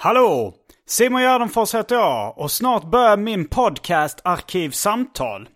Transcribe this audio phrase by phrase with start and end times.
[0.00, 0.54] Hallå!
[0.86, 5.48] Simon Gärdenfors heter jag och snart börjar min podcast Arkivsamtal.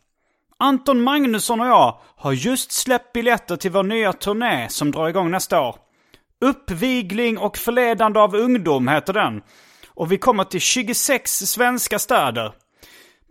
[0.59, 5.31] Anton Magnusson och jag har just släppt biljetter till vår nya turné som drar igång
[5.31, 5.77] nästa år.
[6.41, 9.43] Uppvigling och förledande av ungdom heter den.
[9.89, 12.53] Och vi kommer till 26 svenska städer.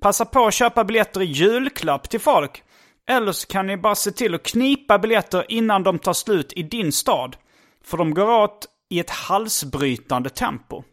[0.01, 2.63] Passa på att köpa biljetter i julklapp till folk.
[3.09, 6.63] Eller så kan ni bara se till att knipa biljetter innan de tar slut i
[6.63, 7.35] din stad.
[7.83, 10.83] För de går åt i ett halsbrytande tempo.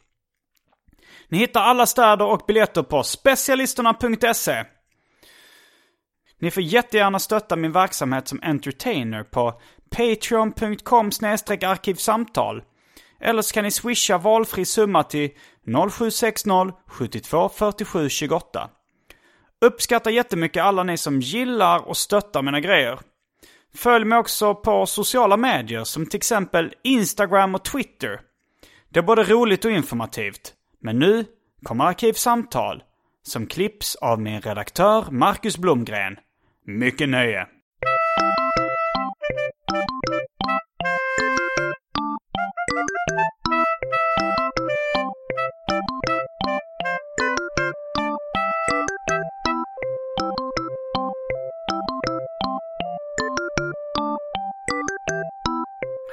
[1.28, 4.64] Ni hittar alla städer och biljetter på specialisterna.se.
[6.40, 11.10] Ni får jättegärna stötta min verksamhet som entertainer på patreon.com
[11.62, 12.62] arkivsamtal.
[13.20, 15.30] Eller så kan ni swisha valfri summa till
[15.90, 18.70] 0760 72 47 28.
[19.60, 22.98] Uppskattar jättemycket alla ni som gillar och stöttar mina grejer.
[23.74, 28.20] Följ mig också på sociala medier som till exempel Instagram och Twitter.
[28.88, 30.54] Det är både roligt och informativt.
[30.80, 31.24] Men nu
[31.62, 32.82] kommer Arkivsamtal
[33.22, 36.16] som klipps av min redaktör Marcus Blomgren.
[36.64, 37.46] Mycket nöje!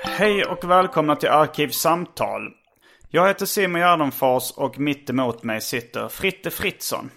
[0.03, 2.64] Hej och välkomna till Arkivsamtal.
[3.09, 7.09] Jag heter Simon Gärdenfors och mitt emot mig sitter Fritte Fritzson.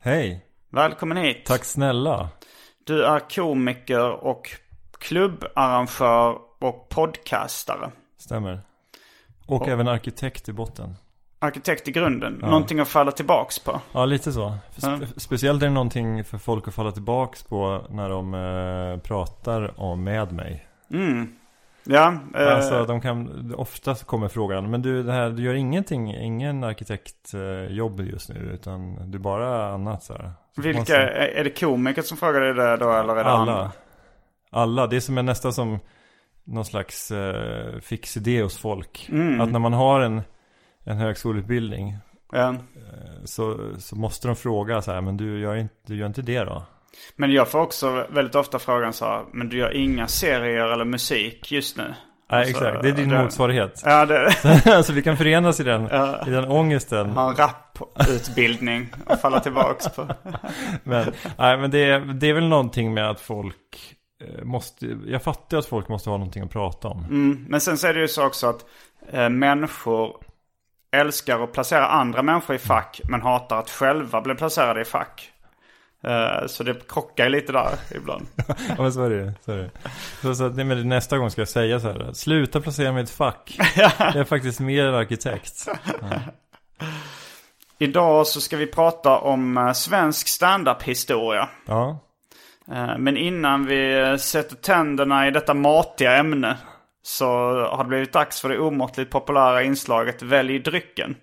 [0.00, 0.44] Hej!
[0.70, 1.44] Välkommen hit.
[1.46, 2.28] Tack snälla.
[2.84, 4.50] Du är komiker och
[4.98, 7.90] klubbarrangör och podcastare.
[8.18, 8.60] Stämmer.
[9.46, 10.94] Och, Och- även arkitekt i botten.
[11.38, 12.32] Arkitekt i grunden.
[12.32, 13.80] Någonting att falla tillbaks på.
[13.92, 14.56] Ja, lite så.
[14.76, 15.06] Spe- Ja.
[15.16, 20.04] Speciellt är det någonting för folk att falla tillbaks på när de eh, pratar om
[20.04, 20.66] med mig.
[21.86, 26.14] Ja, eh, Alltså de kan, oftast kommer frågan, men du, det här, du gör ingenting,
[26.16, 30.32] ingen arkitektjobb just nu, utan du bara annat så här.
[30.54, 33.52] Så vilka, måste- är det komiker som frågar dig det då eller är det Alla.
[33.52, 33.70] andra?
[34.50, 35.78] Alla, det är som är nästan som
[36.44, 39.08] någon slags eh, fix idé hos folk.
[39.12, 39.40] Mm.
[39.40, 40.22] Att när man har en,
[40.84, 41.96] en högskoleutbildning
[42.32, 42.54] Ja.
[43.24, 46.44] så, så måste de fråga så här, men du gör inte, du gör inte det
[46.44, 46.62] då?
[47.16, 50.84] Men jag får också väldigt ofta frågan så här, men du gör inga serier eller
[50.84, 51.94] musik just nu?
[52.30, 53.82] Nej Alltså, exakt, det är din det- motsvarighet.
[53.84, 54.32] Ja, det
[54.76, 55.84] alltså vi kan förenas i den,
[56.26, 57.10] i den ångesten.
[57.10, 60.08] har en raputbildning att falla tillbaks på.
[60.84, 63.94] Men, nej, men det, är, det är väl någonting med att folk
[64.38, 67.04] eh, måste, jag fattar att folk måste ha någonting att prata om.
[67.04, 68.64] Mm, men sen så är det ju så också att
[69.12, 70.16] eh, människor
[70.96, 75.30] älskar att placera andra människor i fack men hatar att själva bli placerade i fack.
[76.04, 78.26] Eh, så det krockar ju lite där ibland.
[78.68, 79.70] Ja men så är det så är det.
[80.22, 83.04] Så, så nej, men nästa gång ska jag säga så här, sluta placera mig i
[83.04, 83.56] ett fack.
[83.98, 85.68] Jag är faktiskt mer arkitekt.
[87.78, 91.48] Idag så ska vi prata om eh, svensk standup-historia.
[91.66, 92.00] Ja,
[92.72, 96.56] Eh, Men innan vi sätter tänderna i detta matiga ämne
[97.02, 97.26] så
[97.70, 101.16] har det blivit dags för det omåttligt populära inslaget Välj drycken.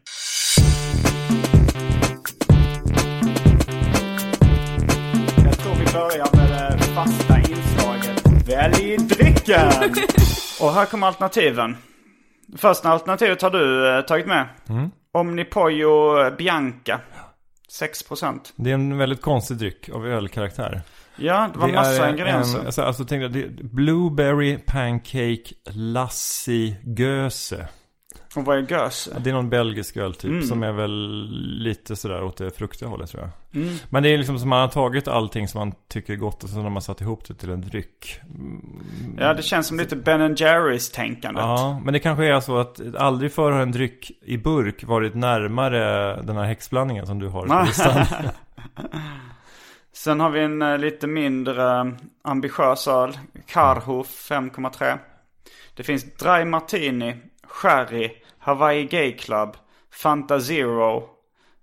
[8.69, 9.72] Drycken!
[10.62, 11.78] Och här kommer alternativen.
[12.58, 14.48] Första alternativet har du eh, tagit med.
[15.13, 15.92] Omnipojo
[16.38, 17.00] Bianca.
[17.80, 18.40] 6%.
[18.56, 20.81] det är en väldigt konstig dryck av ölkaraktär.
[21.16, 22.60] Ja, det var Det massa ingredienser.
[22.60, 27.68] En, alltså, alltså tänkte jag, det Blueberry Pancake Lassi Göse.
[28.36, 29.18] Och vad är göse?
[29.24, 30.44] Det är någon belgisk öl typ Mm.
[30.44, 31.28] som är väl
[31.63, 33.63] lite sådär åt det fruktiga hållet tror jag.
[33.89, 36.50] Men det är liksom som man har tagit allting som man tycker är gott och
[36.50, 38.19] så har man satt ihop det till en dryck.
[39.19, 41.42] Ja, det känns som lite Ben Jerrys tänkandet.
[41.44, 45.16] Ja, men det kanske är så att aldrig förr har en dryck i burk varit
[45.16, 48.06] närmare den här häxblandningen som du har på listan.
[49.94, 51.86] Sen har vi en eh, lite mindre eh,
[52.24, 53.18] ambitiös öl.
[53.48, 54.98] Karho 5,3.
[55.75, 58.10] Det finns Dry Martini, Sherry,
[58.41, 59.57] Hawaii Gay Club,
[59.93, 61.03] Fanta Zero,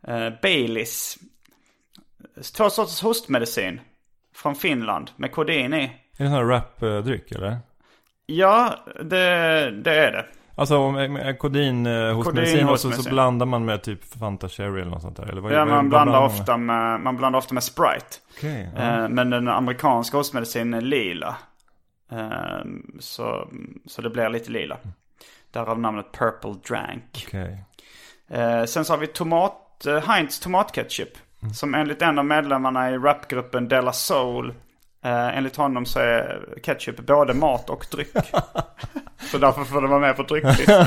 [0.08, 1.18] eh, Baileys.
[2.56, 3.80] Två sorters hostmedicin.
[4.34, 5.82] Från Finland med kodein i.
[5.84, 7.58] Är det en sån här rapdryck eller?
[8.26, 10.26] Ja, det, det är det.
[10.54, 10.92] Alltså
[11.38, 14.80] kodin eh, hos Kodin medicin och hos så, så blandar man med typ Fanta Cherry
[14.80, 15.26] eller något sånt där?
[15.26, 18.06] Eller vad, Ja, vad- man blandar, man ofta med, man blandar ofta med Sprite.
[18.36, 18.82] Okej, ja.
[19.02, 21.36] Eh, Men den amerikanska hostmedicinen är lila.
[22.12, 22.58] Eh,
[23.00, 23.48] Så,
[23.86, 24.76] så det blir lite lila.
[25.50, 27.24] Därav namnet Purple Drank.
[27.28, 27.64] okej.
[28.30, 31.18] Eh, Sen så har vi tomat, eh, Heinz tomatketchup.
[31.54, 34.54] Som enligt en av medlemmarna i rapgruppen Della Soul.
[35.04, 38.12] Eh, Enligt honom så är ketchup både mat och dryck.
[39.30, 40.86] så därför får det vara med på drycklistan.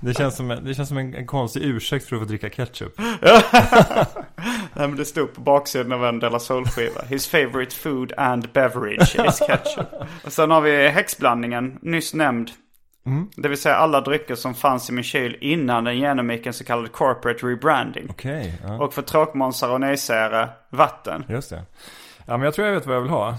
[0.00, 2.92] Det känns som, det känns som en, en konstig ursäkt för att få dricka ketchup.
[4.72, 7.02] Nej men det stod på baksidan av en Della Soul-skiva.
[7.08, 9.86] His favorite food and beverage is ketchup.
[10.24, 12.50] Och sen har vi häxblandningen, nyss nämnd.
[13.36, 16.64] Det vill säga alla drycker som fanns i min kyl innan den genomgick en så
[16.64, 18.06] kallad corporate rebranding.
[18.10, 18.84] Okej, ja.
[18.84, 21.24] Och för tråkmånsar och nejsägare, vatten.
[21.28, 21.62] Just det.
[22.26, 23.38] Ja men jag tror jag vet vad jag vill ha.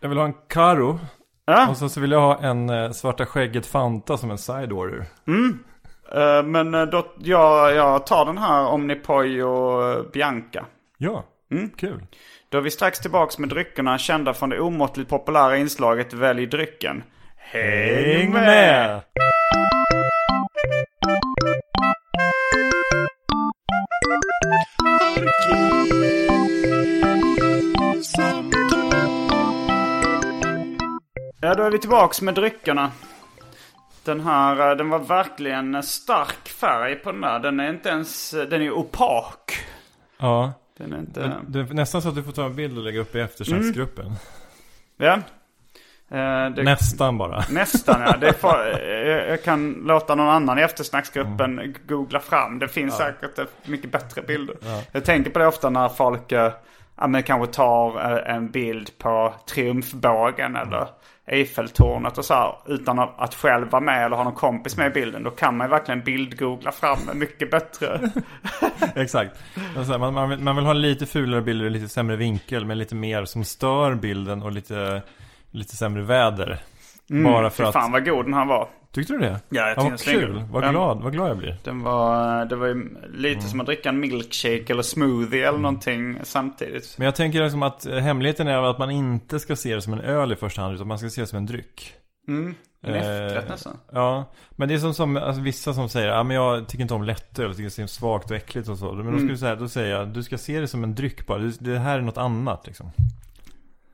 [0.00, 0.98] Jag vill ha en Karo.
[1.44, 4.72] Ja, Och så, så vill jag ha en eh, svarta skägget Fanta som en side
[4.72, 5.04] order.
[6.14, 10.64] eh, men eh, då, jag, jag tar den här Omnipojo eh, Bianca.
[10.98, 11.24] Ja,
[11.76, 12.06] kul.
[12.48, 17.02] Då är vi strax tillbaks med dryckerna kända från det omåttligt populära inslaget Välj drycken.
[17.36, 19.02] Häng med!
[31.50, 32.90] Ja, då är vi tillbaks med dryckerna.
[34.04, 37.38] Den här, eh, den var verkligen stark färg på den där.
[37.38, 39.64] Den är inte ens, eh, den är opak.
[40.18, 40.52] Ja.
[40.78, 41.32] Den är inte...
[41.48, 44.12] Det är nästan så att du får ta en bild och lägga upp i eftersnacksgruppen.
[44.96, 45.12] Ja.
[46.10, 47.44] Eh, det, Nästan bara.
[47.50, 48.16] Nästan ja.
[48.16, 48.78] Det är för,
[49.28, 52.58] jag, kan låta någon annan i eftersnacksgruppen googla fram.
[52.58, 54.56] Det finns säkert eh, mycket bättre bilder.
[54.92, 56.52] Jag tänker på det ofta när folk eh,
[56.96, 60.88] ja, men kanske tar eh, en bild på triumfbågen eller
[61.30, 62.54] Eiffeltornet och så här.
[62.66, 65.22] Utan att själv vara med eller ha någon kompis med i bilden.
[65.22, 68.10] Då kan man ju verkligen bildgoogla fram mycket bättre.
[68.94, 69.36] Exakt.
[69.76, 72.16] Och så här, Man, man, vill, man vill ha lite fulare bilder och lite sämre
[72.16, 72.66] vinkel.
[72.66, 75.02] Men lite mer som stör bilden och lite,
[75.50, 76.58] lite sämre väder.
[77.24, 77.72] Bara för Fy att...
[77.72, 78.68] fan vad god den här var.
[78.92, 79.40] Tyckte du det?
[79.48, 80.42] Ja, jag ja, tycker vad kul.
[80.50, 80.70] Vad Ja.
[80.70, 81.56] glad, vad glad jag blir.
[81.64, 86.18] Den var, det var ju lite som att dricka en milkshake eller smoothie eller någonting
[86.22, 86.94] samtidigt.
[86.98, 89.92] Men jag tänker liksom att eh, hemligheten är att man inte ska se det som
[89.92, 90.74] en öl i första hand.
[90.74, 91.94] Utan man ska se det som en dryck.
[92.28, 93.76] En Eh, nästan.
[93.92, 96.94] Ja, men det är som, som alltså, vissa som säger ja men jag tycker inte
[96.94, 98.92] om lättöl, jag tycker det är svagt och äckligt och så.
[98.92, 101.26] Men då, ska du säga, då säger jag, du ska se det som en dryck
[101.26, 101.38] bara.
[101.58, 102.90] Det här är något annat liksom.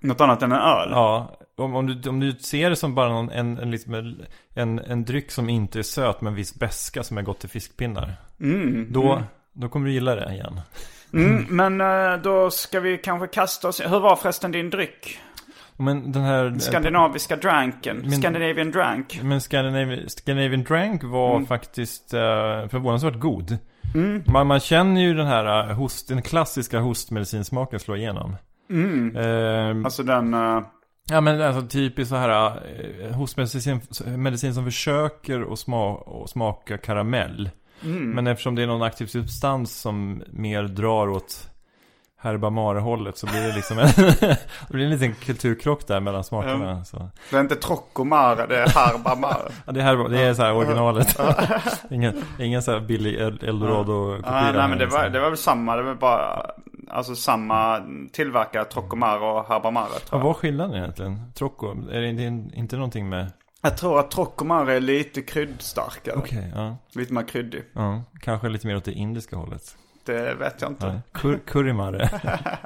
[0.06, 0.88] Något annat än en öl?
[0.90, 4.14] Ja, om, om, du, om du ser det som bara någon, en, en, liksom,
[4.54, 7.48] en, en dryck som inte är söt med en viss beska som är gott till
[7.48, 8.12] fiskpinnar.
[8.88, 9.22] då,
[9.52, 10.60] då kommer du gilla det igen.
[11.12, 13.80] Mm, men eh, då ska vi kanske kasta oss...
[13.80, 15.18] Hur var förresten din dryck?
[15.76, 16.58] Men den här...
[16.58, 17.96] Skandinaviska dranken.
[17.96, 19.20] Men- Scandinavian drank.
[19.22, 21.46] Men Scandinavian, Scandinavian Drank var Mm.
[21.46, 22.20] faktiskt uh,
[22.68, 23.58] förvånansvärt god.
[24.26, 28.36] Man, man känner ju den här eh, host, den klassiska hostmedicinsmaken slå igenom.
[28.70, 30.34] Eh, Alltså den...
[30.34, 30.60] eh,
[31.10, 32.56] ja men alltså typiskt så här
[33.08, 33.80] uh, hostmedicin
[34.16, 37.50] medicin som försöker att sma, smaka karamell.
[37.84, 38.10] Mm.
[38.10, 41.50] Men eftersom det är någon aktiv substans som mer drar åt
[42.22, 43.86] Herbamare-hållet så blir det liksom en,
[44.20, 46.84] det blir en liten kulturkrock där mellan smakerna.
[46.84, 47.10] Så.
[47.30, 49.52] det är inte Trocomare, det är Harbamare.
[49.66, 51.18] Ja, det, här, det är så här originalet.
[51.90, 54.30] ingen, ingen så här billig El- Eldorado-kopia.
[54.32, 55.12] ah, nej men det var, liksom.
[55.12, 55.76] det var väl samma.
[55.76, 56.50] Det var bara...
[56.88, 57.80] Alltså samma
[58.12, 60.24] tillverkare, Trocomare och Harbamare tror Vad jag.
[60.26, 61.32] var skillnaden egentligen?
[61.32, 61.90] Trocco?
[61.90, 63.32] Är det inte, inte någonting med...
[63.62, 66.14] Jag tror att Trocomare är lite kryddstarkare.
[66.16, 66.76] Okej, ja.
[66.94, 67.62] Lite mer kryddig.
[67.72, 68.02] ja.
[68.20, 69.76] Kanske lite mer åt det indiska hållet.
[70.04, 71.00] Det vet jag inte.
[71.12, 72.10] Kur, currymare.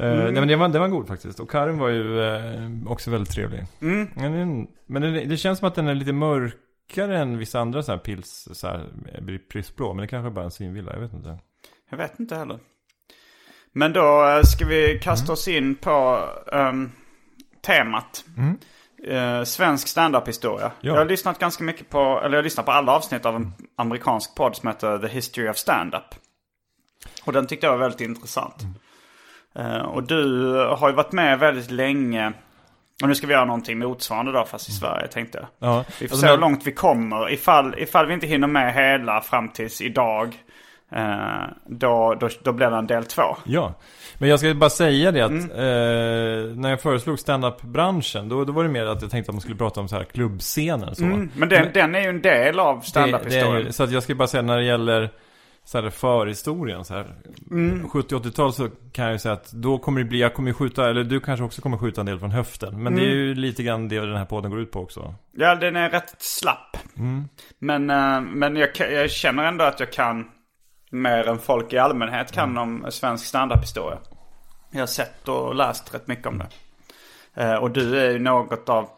[0.00, 1.40] Eh, nej men det var, det var god faktiskt.
[1.40, 3.66] Och Karin var ju eh, också väldigt trevlig.
[3.80, 4.08] Mm.
[4.14, 7.82] Men, den, men det, det känns som att den är lite mörkare än vissa andra
[7.82, 9.94] så här pils, så här, eh, prisblå.
[9.94, 11.38] Men det kanske är bara en svinvilla, jag vet inte.
[11.90, 12.58] Jag vet inte heller.
[13.76, 16.90] Men då eh, ska vi kasta oss in på ehm,
[17.66, 18.24] temat.
[19.08, 20.70] eh, svensk standup-historia.
[20.80, 20.90] Ja.
[20.92, 23.52] Jag har lyssnat ganska mycket på, eller jag har lyssnat på alla avsnitt av en
[23.76, 26.02] amerikansk podd som heter The History of Standup.
[27.24, 28.56] Och den tyckte jag var väldigt intressant.
[29.56, 32.32] Eh, och du har ju varit med väldigt länge.
[33.02, 35.70] Och nu ska vi göra någonting motsvarande då, fast i Sverige tänkte jag.
[35.70, 37.32] Ja, Vi får alltså, se hur men- långt vi kommer.
[37.32, 40.42] Ifall, ifall vi inte hinner med hela fram tills idag.
[40.92, 43.22] Eh, då, då, då blir det en del två.
[43.44, 43.74] Ja,
[44.18, 45.50] men jag ska bara säga det att Mm.
[45.50, 49.40] eh, när jag föreslog stand-up-branschen då, då var det mer att jag tänkte att man
[49.40, 51.04] skulle prata om så här klubbscener och så.
[51.04, 53.72] Mm, men den, den är ju en del av standup-historien.
[53.72, 55.10] Så att jag ska bara säga när det gäller
[55.64, 57.06] så här förhistorien så här.
[57.50, 57.86] Mm.
[57.88, 60.90] 70-80-tal så kan jag ju säga att då kommer det bli, jag kommer ju skjuta,
[60.90, 62.82] eller du kanske också kommer skjuta en del från höften.
[62.82, 63.16] Men det är Mm.
[63.18, 65.14] ju lite grann det den här podden går ut på också.
[65.36, 66.76] Ja, den är rätt slapp.
[66.98, 67.24] Mm.
[67.58, 70.24] Men, eh, men jag, jag känner ändå att jag kan
[71.02, 72.62] mer än folk i allmänhet kan Mm.
[72.84, 73.98] om svensk standup-historia.
[74.70, 76.46] Jag har sett och läst rätt mycket om det.
[77.42, 78.88] Eh, och du är ju något av...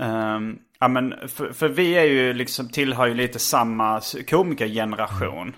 [0.00, 5.56] ehm, ja men, för, för vi är ju liksom, tillhör ju lite samma komikergeneration.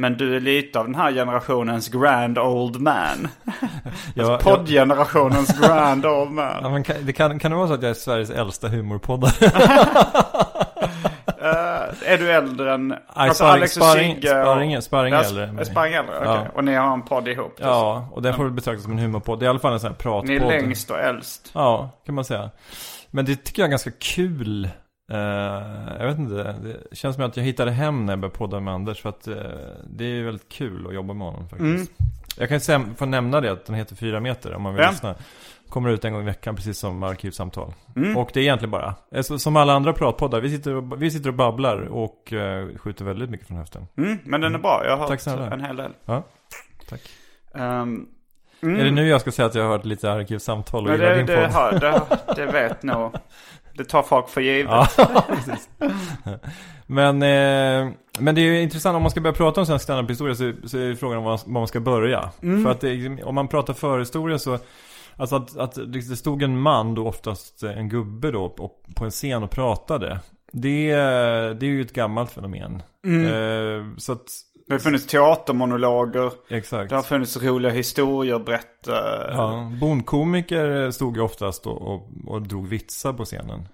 [0.00, 3.28] Men du är lite av den här generationens grand old man.
[4.14, 6.72] Jag, jag, Poddgenerationens grand old ja, man.
[6.72, 9.32] men kan, det kan, kan det vara så att jag är Sveriges äldsta humorpoddare?
[12.06, 12.88] Är du äldre än...
[12.88, 14.46] Nej, alltså Sparring- Alex och Sparring- Sigge och-
[14.82, 15.64] Sparring- Ja, äldre.
[15.64, 16.28] Sparring äldre, okej.
[16.28, 16.46] Ja.
[16.54, 17.54] Och ni har en podd ihop?
[17.60, 19.38] ja, och den får väl betraktas som en humorpodd.
[19.40, 20.28] Det är i alla fall en sån här pratpodd.
[20.28, 21.50] Ni är längst och äldst.
[21.54, 22.50] Ja, kan man säga.
[23.10, 24.64] Men det tycker jag är ganska kul.
[25.12, 25.18] Eh,
[25.98, 28.74] jag vet inte, det känns som att jag hittade hem när jag började podda med
[28.74, 29.02] Anders.
[29.02, 29.34] För att eh,
[29.90, 31.60] det är väldigt kul att jobba med honom faktiskt.
[31.62, 31.86] Mm.
[32.36, 34.90] Jag kan säga, få nämna det, att den heter Fyra meter om man vill Ja.
[34.90, 35.14] lyssna.
[35.68, 37.74] Kommer ut en gång i veckan, precis som Arkivsamtal.
[37.96, 38.16] Mm.
[38.16, 41.10] Och det är egentligen bara, eh, så- som alla andra pratpoddar, vi sitter och, vi
[41.10, 43.86] sitter och babblar och eh, skjuter väldigt mycket från höften.
[43.96, 44.82] Mm, men den är bra.
[44.86, 45.50] Jag har Tack hört snälla.
[45.50, 45.90] en hel del.
[46.04, 46.22] Ja,
[46.88, 47.00] tack.
[47.54, 48.06] Ehm,
[48.62, 48.80] mm.
[48.80, 51.16] Är det nu jag ska säga att jag har hört lite Arkivsamtal och gillar det,
[51.16, 51.50] din det, podd?
[51.50, 52.02] har, det,
[52.36, 53.12] det vet nog.
[53.74, 54.70] Det tar folk för givet.
[54.96, 55.24] Ja.
[56.86, 60.34] Men, eh, men det är ju intressant, om man ska börja prata om svensk standup-historia
[60.34, 62.30] så, så är frågan om var, var man ska börja.
[62.40, 64.58] För att det, om man pratar förhistoria så,
[65.18, 68.48] alltså att, att det stod en man, då oftast en gubbe då,
[68.96, 70.20] på en scen och pratade.
[70.52, 70.90] Det,
[71.54, 72.82] det är ju ett gammalt fenomen.
[73.06, 74.26] Eh, så att,
[74.66, 76.32] Det har funnits teatermonologer.
[76.48, 76.90] exakt.
[76.90, 79.30] Det har funnits roliga historier berättade.
[79.32, 83.68] Ja, bondkomiker stod ju oftast och, och, och drog vitsar på scenen.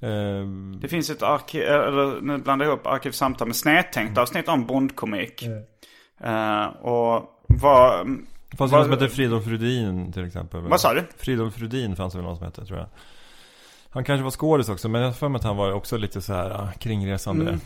[0.00, 0.46] Eh,
[0.80, 5.42] Det finns ett arkiv, eller nu blandar jag ihop arkivsamtal med snedtänkt avsnitt om bondkomik.
[6.20, 8.06] Eh, och vad,
[8.56, 10.60] fanns ju Vad- någon som hette Fridolf Rudin till exempel.
[10.60, 11.04] vad sa du?
[11.16, 12.88] Fridolf Rudin fanns det väl någon som hette tror jag.
[13.90, 16.20] Han kanske var skådis också, men jag har för mig att han var också lite
[16.20, 17.48] så här ah, kringresande.
[17.48, 17.60] Mm.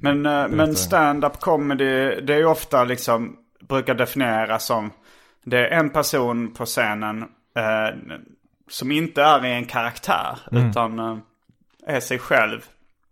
[0.00, 3.36] Men, eh, men stand-up comedy, det är ju ofta liksom,
[3.68, 4.90] brukar definieras som,
[5.44, 7.22] det är en person på scenen
[7.56, 7.96] eh,
[8.70, 11.16] som inte är i en karaktär, utan eh,
[11.86, 12.60] är sig själv.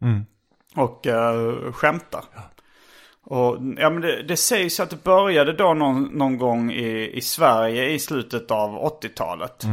[0.03, 0.27] Mm.
[0.77, 2.25] Och eh, skämtar.
[3.25, 7.21] Och ja, men det, det sägs att det började då någon, någon gång i, i
[7.21, 8.71] Sverige i slutet av
[9.02, 9.64] 80-talet.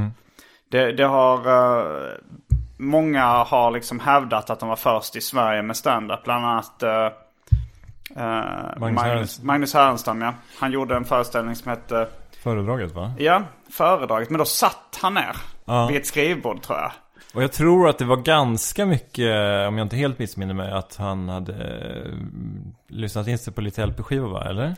[0.72, 1.38] Det, det har...
[1.48, 2.12] eh,
[2.78, 6.24] många har liksom hävdat att de var först i Sverige med stand-up.
[6.24, 6.90] Bland annat uh,
[8.16, 9.48] Magnus Magnus, Härenstam.
[9.48, 10.22] Magnus Härenstam.
[10.22, 10.34] Ja.
[10.60, 12.08] Han gjorde en föreställning som hette,
[12.44, 13.14] Föredraget va?
[13.18, 14.30] ja, föredraget.
[14.30, 15.88] Men då satt han ner Ja.
[15.88, 16.92] vid ett skrivbord tror jag.
[17.34, 19.28] Och jag tror att det var ganska mycket,
[19.68, 22.14] om jag inte helt missminner mig, att han hade eh,
[22.88, 24.76] lyssnat in sig på lite LP-skivor va, eller?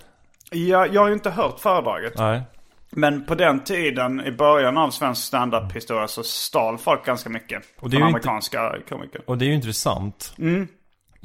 [0.51, 2.13] Ja, jag har ju inte hört föredraget.
[2.17, 2.41] Nej.
[2.89, 7.63] Men på den tiden, i början av svensk stand-up-historia, så stal folk ganska mycket.
[7.79, 9.21] Och det är från ju inte- amerikanska komiker.
[9.25, 10.33] Och det är ju intressant.
[10.37, 10.67] Mm.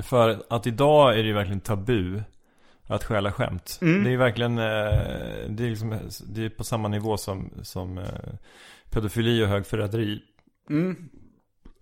[0.02, 2.22] För att idag är det ju verkligen tabu
[2.86, 3.78] att stjäla skämt.
[3.82, 4.04] Mm.
[4.04, 4.64] Det är verkligen, eh,
[5.48, 8.04] det är, liksom, det är på samma nivå som, som eh,
[8.90, 10.20] pedofili och högförräderi.
[10.70, 10.96] Mm.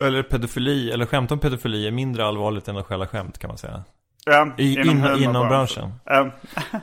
[0.04, 3.58] Eller pedofili, eller skämt om pedofili är mindre allvarligt än att stjäla skämt kan man
[3.58, 3.84] säga.
[4.26, 5.22] Ja, I, in, humorbranschen.
[5.22, 5.92] inom branschen.
[6.04, 6.30] Ja.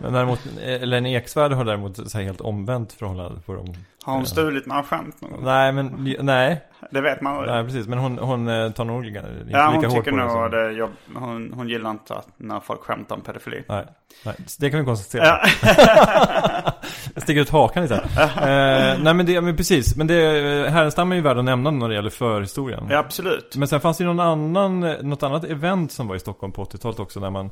[0.01, 3.73] Men däremot, eller en Eksvärd har däremot så helt omvänt förhållande på dem.
[4.03, 5.43] Har hon stulit några skämt någon gång?
[5.43, 6.61] Nej, men nej.
[6.91, 7.53] Det vet man aldrig.
[7.53, 7.87] Nej, precis.
[7.87, 9.19] Men hon, hon eh, tar nog inte
[9.51, 10.23] Ja, hon lika hårt tycker på det.
[10.23, 10.89] nog som- att det är jobb.
[11.15, 13.63] Hon, hon gillar inte att när folk skämtar om pedofili.
[13.69, 13.85] Nej,
[14.25, 15.25] nej, det kan vi konstatera.
[15.25, 15.41] Ja.
[17.13, 19.95] Jag sticker ut hakan lite eh, Nej men det, men precis.
[19.95, 20.15] Men det,
[20.69, 22.87] Härenstam är ju värd att nämna när det gäller förhistorien.
[22.89, 23.55] ja, absolut.
[23.57, 26.63] Men sen fanns det ju någon annan, något annat event som var i Stockholm på
[26.63, 27.19] 80-talet också.
[27.19, 27.49] Där man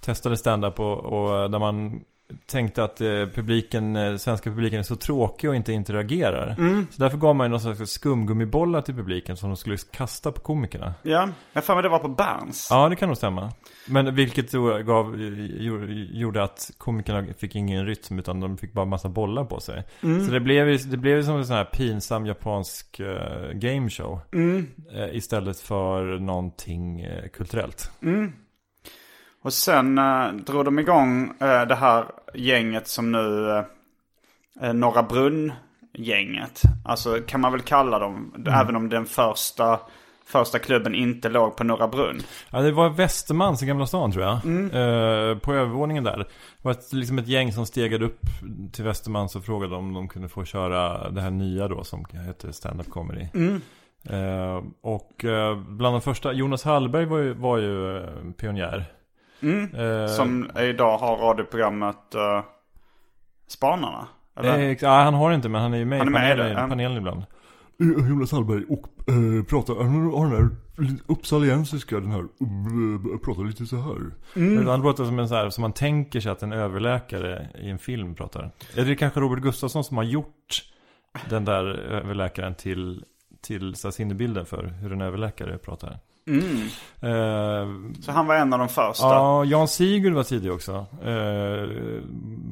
[0.00, 2.00] testade stand-up och, och där man
[2.46, 6.54] tänkte att eh, publiken, eh, svenska publiken är så tråkig och inte interagerar.
[6.58, 6.86] Mm.
[6.90, 10.40] Så därför gav man ju någon slags skumgummibollar till publiken som de skulle kasta på
[10.40, 10.94] komikerna.
[11.02, 12.68] Ja, jag för mig det var på Berns.
[12.70, 13.52] Ja, det kan nog stämma.
[13.88, 14.52] Men vilket
[14.86, 15.20] gav,
[15.56, 19.84] gjorde- gjorde att komikerna fick ingen rytm utan de fick bara massa bollar på sig.
[20.02, 20.26] Mm.
[20.26, 24.20] Så det blev ju det blev som en sån här pinsam japansk uh, gameshow.
[24.32, 24.66] Mm.
[24.94, 27.90] eh, istället för någonting eh, kulturellt.
[29.42, 33.64] Och sen eh, drog de igång eh, det här gänget som nu, eh,
[34.68, 36.62] eh, Norra Brunn-gänget.
[36.84, 39.80] Alltså kan man väl kalla dem, även om den första,
[40.24, 42.20] första klubben inte låg på Norra Brunn.
[42.50, 44.34] Ja, det var Västermans i Gamla stan tror jag.
[44.34, 46.18] Eh, på övervåningen där.
[46.18, 46.26] Det
[46.62, 48.20] var ett, liksom ett gäng som stegade upp
[48.72, 52.52] till Västermans och frågade om de kunde få köra det här nya då som heter
[52.52, 53.26] stand-up comedy.
[54.04, 58.32] Eh, och eh, bland de första, Jonas Hallberg var ju, var ju eh,
[59.42, 60.02] pionjär.
[60.02, 62.44] Eh, Som idag har radioprogrammet uh,
[63.46, 64.08] Spanarna.
[64.36, 64.58] Eller?
[64.58, 66.36] eh, ja, han har inte men han är ju med Han är i med i
[66.36, 67.24] panelen, det, panelen ibland.
[67.80, 70.48] Eh, Jonas Hallberg och eh, pratar, han har den här
[71.06, 74.00] uppsaliensiska, den här, uh, pratar lite så här.
[74.36, 74.66] Mm.
[74.66, 77.78] Han låter som en så här, som man tänker sig att en överläkare i en
[77.78, 78.50] film pratar.
[78.76, 80.62] Är det kanske Robert Gustafsson som har gjort
[81.30, 83.04] den där överläkaren till,
[83.40, 85.98] till så här, sinnebilden för hur en överläkare pratar?
[87.00, 87.68] Eh,
[88.00, 89.06] Så han var en av de första.
[89.06, 90.86] ja, Jan Sigurd var tidig också.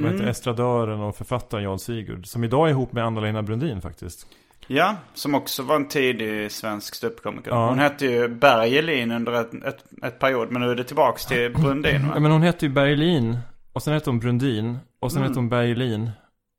[0.00, 0.28] Vad Mm.
[0.28, 2.26] estradören och författaren Jan Sigurd.
[2.26, 4.26] Som idag är ihop med Anna-Lena Brundin faktiskt.
[4.66, 7.50] Ja, som också var en tidig svensk ståuppkomiker.
[7.50, 7.68] Ja.
[7.68, 11.52] Hon hette ju Bergelin under ett, ett, ett period, men nu är det tillbaks till
[11.52, 12.12] Brundin va?
[12.14, 13.38] Ja, men hon hette ju Bergelin.
[13.72, 14.78] Och sen hette hon Brundin.
[15.00, 15.28] Och sen Mm.
[15.30, 16.10] hette hon Bergelin.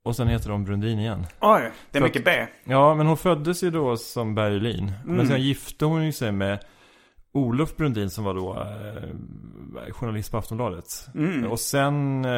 [0.04, 1.26] Och sen heter hon Brundin igen.
[1.40, 2.30] Oj, det är Så mycket B.
[2.64, 4.92] Ja, men hon föddes ju då som Berlin.
[5.04, 5.16] Mm.
[5.16, 6.58] Men sen gifte hon ju sig med
[7.34, 10.84] Olof Brundin som var då eh, journalist på Aftonbladet.
[11.14, 11.50] Mm.
[11.50, 12.30] Och sen eh,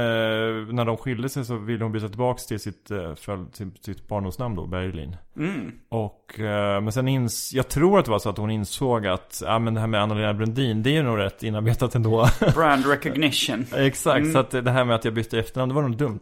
[0.73, 4.09] när de skilde sig så ville hon byta tillbaks till sitt, eh, föl- till sitt
[4.09, 5.17] barndomsnamn då, Berlin.
[5.37, 5.73] Mm.
[5.89, 9.43] Och, eh, men sen ins jag tror att det var så att hon insåg att,
[9.45, 12.27] ja men det här med Anna-Lena Brundin, det är nog rätt inarbetat ändå.
[12.55, 13.67] Brand recognition.
[13.77, 14.33] Exakt, Mm.
[14.33, 16.21] så att det här med att jag bytte efternamn, det var nog dumt.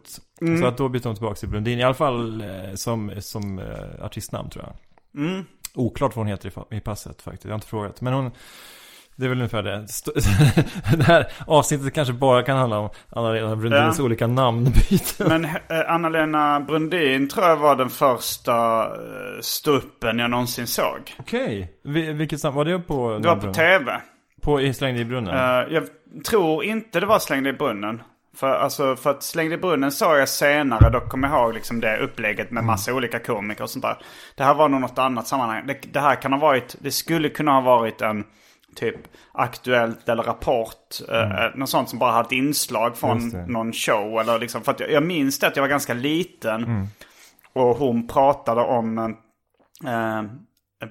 [0.60, 4.04] Så att då bytte hon tillbaka till Brundin, i alla fall eh, som, som eh,
[4.04, 4.74] artistnamn tror jag.
[5.74, 8.00] Oklart vad hon heter i, passet faktiskt, jag har inte frågat.
[8.00, 8.30] Men hon,
[9.16, 9.86] det är väl ungefär det.
[10.96, 14.04] Det här avsnittet kanske bara kan handla om Anna-Lena Brundins Ja.
[14.04, 15.28] olika namnbyten.
[15.28, 15.50] Men eh,
[15.94, 21.14] Anna-Lena Brundin tror jag var den första eh, ståuppen jag någonsin såg.
[21.18, 23.18] Okej, Vi- vilket sam- var det på?
[23.18, 24.00] Det var på tv.
[24.42, 25.34] På i Slängd i brunnen?
[25.34, 25.84] Eh, jag
[26.26, 28.02] tror inte det var Slängd i brunnen.
[28.36, 30.90] För, alltså, för att Slängd i brunnen såg jag senare.
[30.90, 33.98] Då kommer jag ihåg liksom det upplägget med massa olika komiker och sånt där.
[34.34, 35.66] Det här var nog något annat sammanhang.
[35.66, 38.24] Det, det här kan ha varit, det skulle kunna ha varit en
[38.74, 38.96] typ
[39.32, 41.00] Aktuellt eller Rapport.
[41.08, 41.52] Mm.
[41.54, 44.20] något sånt som bara hade ett inslag från någon show.
[44.20, 46.64] Eller liksom, för att jag, jag minns det att jag var ganska liten.
[46.64, 46.86] Mm.
[47.52, 48.98] Och hon pratade om
[49.84, 50.22] eh,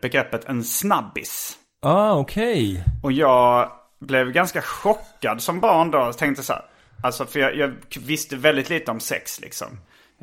[0.02, 1.58] begreppet en snabbis.
[1.82, 2.84] Ah, okej.
[3.04, 6.14] Och jag blev ganska chockad som barn då.
[6.14, 6.66] Tänkte så här.
[7.04, 9.68] Alltså för jag, jag visste väldigt lite om sex liksom.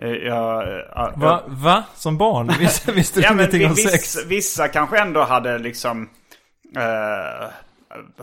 [0.03, 1.43] Eh, Jag, jag, Va?
[1.47, 1.85] Va?
[1.95, 2.53] Som barn?
[2.59, 4.17] Visste, visste du Ja ingenting om sex?
[4.27, 6.09] vissa kanske ändå hade liksom
[6.77, 7.49] eh,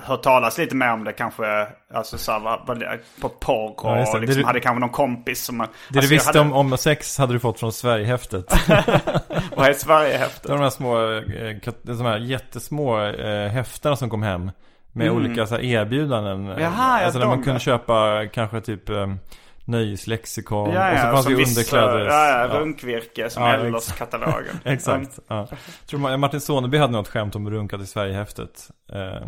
[0.01, 1.67] hört talas lite mer om det kanske.
[1.93, 5.57] Alltså så här, på porr och Ja, liksom, du- hade kanske någon kompis som...
[5.57, 8.45] Det alltså, du visste hade, om, om sex hade du fått från Sverigehäftet.
[9.55, 10.43] Vad är Sverigehäftet?
[10.43, 14.51] Det var de här små, eh, de här jättesmå eh, häftena som kom hem.
[14.95, 16.45] Med olika så här, erbjudanden.
[16.45, 16.61] Mm.
[16.61, 17.59] Jaha, ja, alltså de, man kunde ja.
[17.59, 19.07] köpa kanske typ eh,
[19.65, 20.71] nöjeslexikon.
[20.71, 22.05] Ja, och så ja, fanns det ju underkläder.
[22.05, 24.55] Ja, ja, runkvirke som Ja, Ellos-katalogen.
[24.63, 25.19] Exakt.
[25.27, 25.47] Ja.
[25.89, 28.69] Tror Ma- Martin Soneby hade något skämt om runkat i Sverigehäftet.
[28.93, 29.27] Eh,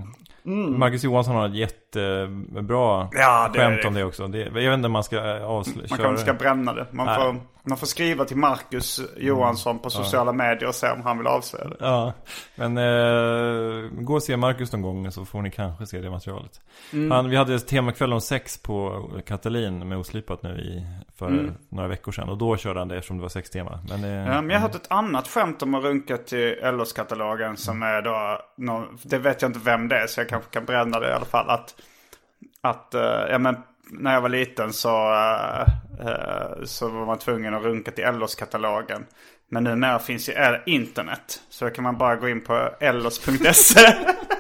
[0.54, 3.10] Marcus Johansson har ett jättebra Mm.
[3.12, 3.88] Ja, det skämt det.
[3.88, 4.28] om det också.
[4.28, 5.88] Det, jag vet inte om man ska eh, avslöja.
[5.90, 6.86] Man kanske ska bränna det.
[6.92, 7.16] Man Nej.
[7.16, 7.36] får,
[7.68, 11.70] man får skriva till Marcus Johansson på sociala medier och se om han vill avslöja
[11.70, 11.76] det.
[11.80, 12.14] Ja,
[12.56, 16.62] men eh, gå och se Marcus någon gång så får ni kanske se det materialet.
[16.94, 17.12] Mm.
[17.12, 21.54] Han, vi hade temakväll om sex på Katalin med Oslipat nu i, för Mm.
[21.70, 22.30] några veckor sedan.
[22.30, 23.80] Och då körde han det eftersom det var sextema.
[23.90, 27.58] Men, det, Ja, men jag har hört ett annat skämt om att runka till LOs-katalogen
[27.58, 30.66] som är då, någon, det vet jag inte vem det är så jag kanske kan
[30.66, 31.50] bränna det i alla fall.
[31.50, 31.76] Att,
[32.62, 33.56] att eh, ja men
[33.92, 35.62] när jag var liten så, eh,
[36.08, 39.06] eh, så var man tvungen att runka till Ellos-katalogen.
[39.50, 40.34] Men numera finns ju
[40.66, 41.42] internet.
[41.50, 43.96] Så då kan man bara gå in på ellos.se.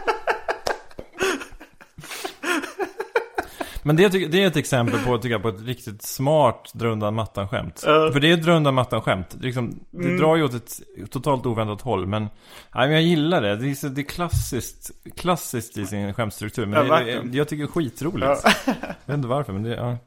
[3.88, 7.15] men det, det är ett exempel på, tycker jag, på ett riktigt smart dra undan
[7.15, 7.80] mattan-skämt.
[7.80, 9.28] För det är ett dra undan mattan-skämt.
[9.30, 10.17] Det, liksom, det Mm.
[10.17, 10.80] drar ju åt ett
[11.12, 12.08] totalt oväntat håll.
[12.08, 13.56] Men, nej, men jag gillar det.
[13.56, 16.65] Det är, så, det är klassiskt, klassiskt i sin skämtstruktur.
[16.65, 18.26] Men Ja, det, det, jag tycker det är skitroligt.
[18.65, 18.73] Jag
[19.06, 19.97] vet inte varför, men det, ja.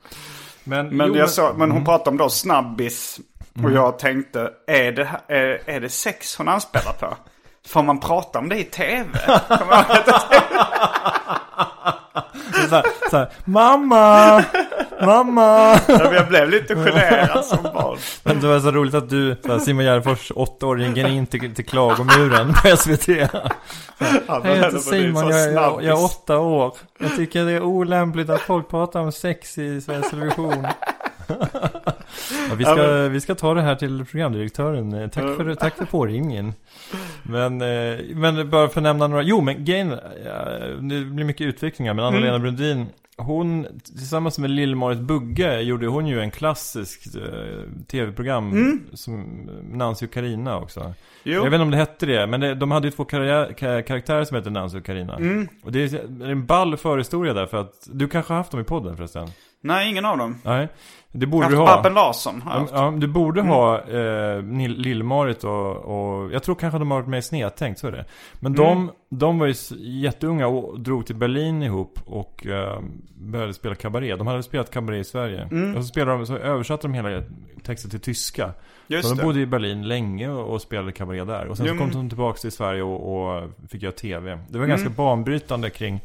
[0.64, 1.84] Men, Men, jo, jag så, men hon mm.
[1.84, 3.20] pratade om då snabbis.
[3.64, 7.16] Och jag tänkte, är det, är, är det sex hon anspelar på?
[7.66, 9.18] Får man prata om det i tv?
[9.48, 10.06] Kommer jag ihåg att
[12.70, 14.44] jag så här, Mamma!
[15.00, 15.80] Mamma!
[15.88, 17.98] Jag blev lite generad som barn.
[18.22, 21.54] Men det var så roligt att du, så här, Simon Gärdenfors, åttaåring, gick in till,
[21.54, 23.06] till Klagomuren på SVT.
[24.26, 26.74] Han Hej, jag heter Simon, jag, jag, jag är åtta år.
[26.98, 30.66] Jag tycker det är olämpligt att folk pratar om sex i Sveriges Television.
[31.28, 35.10] ja, vi, ska, Ja, vi ska ta det här till programdirektören.
[35.10, 36.54] Tack för, tack för påringningen.
[37.22, 39.90] Men, eh, men bara för att nämna några, jo men grejen,
[40.24, 40.44] ja,
[40.80, 42.42] det blir mycket utvecklingar, men Anna-Lena Mm.
[42.42, 42.86] Brundin,
[43.20, 47.22] hon tillsammans med Lill-Marit Bugge gjorde hon ju en klassisk eh,
[47.86, 49.22] tv-program som
[49.72, 50.80] Nancy och Karina också.
[50.80, 50.92] Mm.
[51.22, 51.32] Jo.
[51.32, 53.82] Jag vet inte om det hette det, men det, de hade ju två karriär, ka-
[53.82, 55.16] karaktärer som hette Nancy och Karina.
[55.16, 55.48] Mm.
[55.62, 58.64] Och det är en ball förhistoria där för att, du kanske har haft dem i
[58.64, 59.28] podden förresten?
[59.62, 60.36] Nej, ingen av dem.
[60.44, 60.68] Nej,
[61.12, 61.66] det borde du ha.
[61.66, 62.42] Babben Larsson.
[62.42, 62.72] har jag Ja, haft.
[62.74, 67.18] ja, du borde ha eh, Lill-Marit och, och, jag tror kanske de har varit med
[67.18, 68.04] i Snedtänkt, så är det.
[68.40, 68.64] Men Mm.
[68.66, 72.80] de, de var ju jätteunga och drog till Berlin ihop och eh,
[73.14, 74.16] började spela kabaré.
[74.16, 75.44] De hade spelat kabaré i Sverige.
[75.76, 77.22] Och så, spelade de, så översatte de hela
[77.62, 78.42] texten till tyska.
[78.44, 78.54] Mm.
[78.86, 79.24] Just så de det.
[79.24, 81.46] bodde i Berlin länge och, och spelade kabaré där.
[81.46, 84.30] Och sen så kom de tillbaka till Sverige och, och fick göra TV.
[84.48, 84.76] Det var Mm.
[84.76, 86.00] ganska banbrytande kring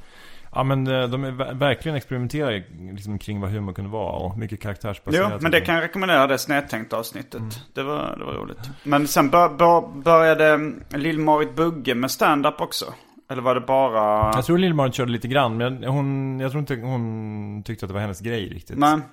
[0.56, 2.64] Ja men eh, de är ver- verkligen experimenterar
[2.94, 5.42] liksom kring vad humor kunde vara och mycket Jo, karaktärsbaserat.
[5.42, 7.40] men det kan jag rekommendera det snedtänkta avsnittet.
[7.40, 7.50] Mm.
[7.74, 8.70] Det, var, det var roligt.
[8.84, 12.86] Men sen bör, bör, började Lill-Marit Bugge med stand-up också.
[13.30, 14.32] Eller var det bara...
[14.36, 17.94] Jag tror Lill-Marit körde lite grann, men hon, jag tror inte hon tyckte att det
[17.94, 18.78] var hennes grej riktigt.
[18.78, 19.04] Men,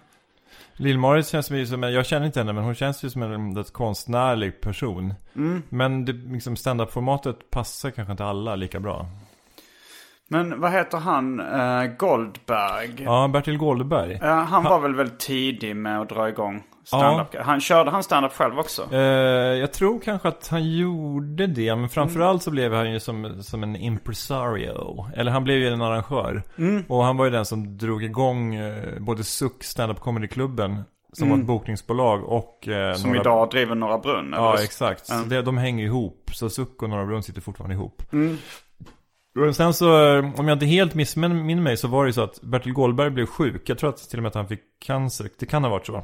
[0.77, 3.73] Lill-Marit känns ju som, jag känner inte henne, men hon känns ju som en rätt
[3.73, 5.15] konstnärlig person.
[5.37, 5.63] Mm.
[5.69, 9.07] Men det, liksom stand-up-formatet passar kanske inte alla lika bra.
[10.33, 11.41] Men vad heter han?
[11.41, 12.91] Eh, Goldberg?
[13.05, 14.19] Ja, Bertil Goldberg.
[14.23, 17.37] Ja, han var väl väldigt tidig med att dra igång stand-up.
[17.45, 18.89] Han körde han stand-up själv också?
[18.93, 19.01] Eh,
[19.59, 23.63] jag tror kanske att han gjorde det, men framförallt så blev han ju som, som
[23.63, 25.07] en impresario.
[25.17, 26.43] Eller han blev ju en arrangör.
[26.89, 31.37] Och han var ju den som drog igång eh, både Suck Stand-Up Comedy-klubben, som var
[31.39, 32.69] ett bokningsbolag, och...
[32.69, 34.33] Eh, Som några- idag driver Norra Brunn?
[34.37, 35.07] Ja, exakt.
[35.07, 35.19] Så Ja.
[35.29, 36.31] det, de hänger ihop.
[36.33, 38.03] Så Suck och Norra Brunn sitter fortfarande ihop.
[39.41, 42.23] Och sen så, eh, om jag inte helt missminner mig, så var det ju så
[42.23, 43.69] att Bertil Goldberg blev sjuk.
[43.69, 45.29] Jag tror att till och med att han fick cancer.
[45.39, 46.03] Det kan ha varit så.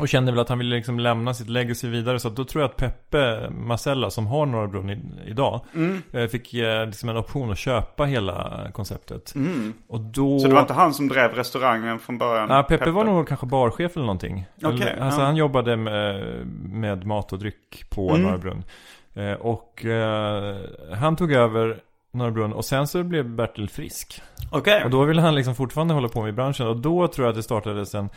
[0.00, 2.18] Och kände väl att han ville liksom lämna sitt legacy vidare.
[2.18, 5.60] Så då tror jag att Peppe Marcella, som har Norra Brunn i, idag,
[6.12, 9.34] eh, fick eh, liksom en option att köpa hela konceptet.
[9.88, 10.38] Och då...
[10.38, 12.50] Så det var inte han som drev restaurangen från början?
[12.50, 14.46] Ja, Peppe, var nog kanske barchef eller någonting.
[14.62, 15.26] Eller, alltså ja.
[15.26, 18.22] han jobbade med, med mat och dryck på Mm.
[18.22, 18.64] Norra Brunn.
[19.40, 20.56] Och eh,
[20.92, 21.80] han tog över
[22.12, 24.22] Norra Brunn och sen så blev Bertil frisk.
[24.50, 24.84] Okej.
[24.84, 26.66] Och då ville han liksom fortfarande hålla på med branschen.
[26.66, 28.08] Och då tror jag att det startades en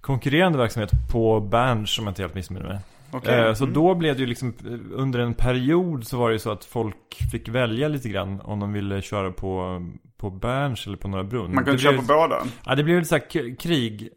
[0.00, 2.78] konkurrerande verksamhet på Berns, om jag inte helt missminner mig.
[3.12, 3.38] Okej.
[3.48, 6.38] Eh, Så då blev det ju liksom, eh, under en period så var det ju
[6.38, 9.82] så att folk fick välja lite grann om de ville köra på,
[10.18, 11.54] på Berns eller på Norra Brunn.
[11.54, 12.36] Man kunde Det köra blev- på båda?
[12.66, 14.08] Ja, det blev lite så här k- krig.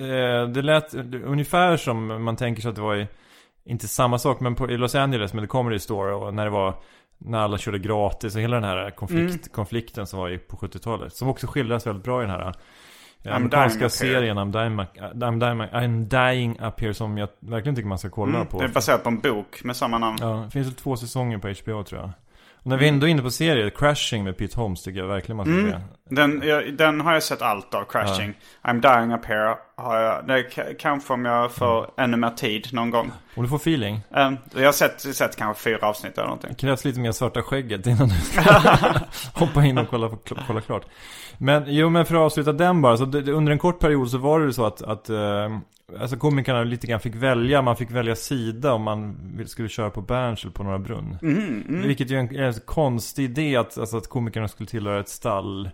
[0.00, 3.06] Eh, Det lät ungefär som man tänker sig att det var i,
[3.64, 6.50] inte samma sak, men på, i Los Angeles med The Comedy Store och när det
[6.50, 6.74] var
[7.22, 11.14] när alla körde gratis och hela den här konflikt, konflikten som var på 70-talet.
[11.14, 12.52] Som också skildras väldigt bra i den här eh,
[13.22, 14.80] dying amerikanska serien I'm dying,
[15.22, 18.58] I'm, dying, I'm dying up here som jag verkligen tycker man ska kolla på.
[18.58, 20.18] Det är baserat på en bok med samma namn.
[20.20, 22.10] Ja, det finns väl två säsonger på HBO tror jag.
[22.62, 25.36] Och när vi ändå är inne på serier, Crashing med Pete Holmes tycker jag verkligen
[25.36, 25.70] man ska Mm.
[25.70, 25.78] se.
[26.14, 28.34] Den, jag, den har jag sett allt av, Crashing.
[28.62, 29.56] I'm dying up here.
[29.80, 30.42] Har jag, det
[30.78, 31.90] kanske om jag får Mm.
[31.96, 33.10] ännu mer tid någon gång.
[33.34, 34.00] Om du får feeling.
[34.10, 36.50] Um, jag har sett, sett kanske fyra avsnitt eller någonting.
[36.50, 38.14] Det krävs lite mer svarta skägget innan du
[39.34, 40.10] hoppa in och kolla,
[40.46, 40.82] kolla klart.
[41.38, 42.96] Men jo, men för att avsluta den bara.
[42.96, 45.58] Så det, under en kort period så var det så att, att eh,
[46.00, 47.62] alltså komikerna lite grann fick välja.
[47.62, 49.16] Man fick välja sida om man
[49.46, 51.18] skulle köra på Berns eller på Norra Brunn.
[51.86, 55.70] Vilket ju är en, en konstig idé att, alltså att komikerna skulle tillhöra ett stall.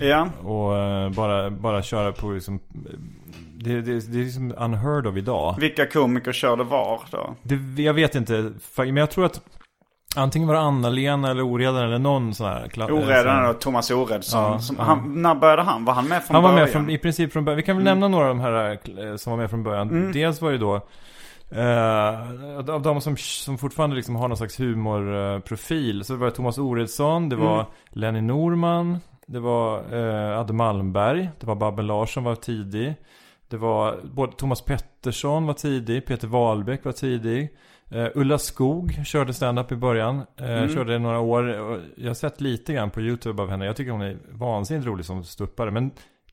[0.00, 0.28] Ja.
[0.44, 2.60] Och eh, bara, bara köra på liksom,
[3.54, 5.54] det, det, det är liksom unheard of idag.
[5.58, 7.34] Vilka komiker körde var då?
[7.42, 9.40] Det, jag vet inte, men jag tror att
[10.16, 12.66] antingen var det Anna-Lena eller Oredan eller någon sån här.
[12.66, 14.42] kla- Oredan och Thomas Oredsson.
[14.42, 14.84] Ja, som, ja.
[14.84, 15.84] Han, när började han?
[15.84, 16.64] Var han med från Han var början?
[16.64, 17.56] med från, i princip från början.
[17.56, 18.78] Vi kan väl nämna några av de här
[19.10, 20.12] eh, som var med från början.
[20.12, 20.74] Dels var det då
[21.50, 26.04] eh, av de som, som fortfarande liksom har någon slags humorprofil.
[26.04, 31.46] Så var det Thomas Oredsson, det var Lenny Norman, det var eh, Adde Malmberg, det
[31.46, 32.94] var Babben Larsson var tidig.
[33.48, 37.48] Det var både Thomas Pettersson var tidig, Peter Wahlbeck var tidig.
[37.90, 40.22] Eh, Ulla Skog körde stand-up i början.
[40.36, 41.48] Eh, Körde i några år.
[41.96, 43.66] Jag har sett lite grann på YouTube av henne.
[43.66, 45.70] Jag tycker hon är vansinnigt rolig som stuppare.
[45.70, 45.90] Men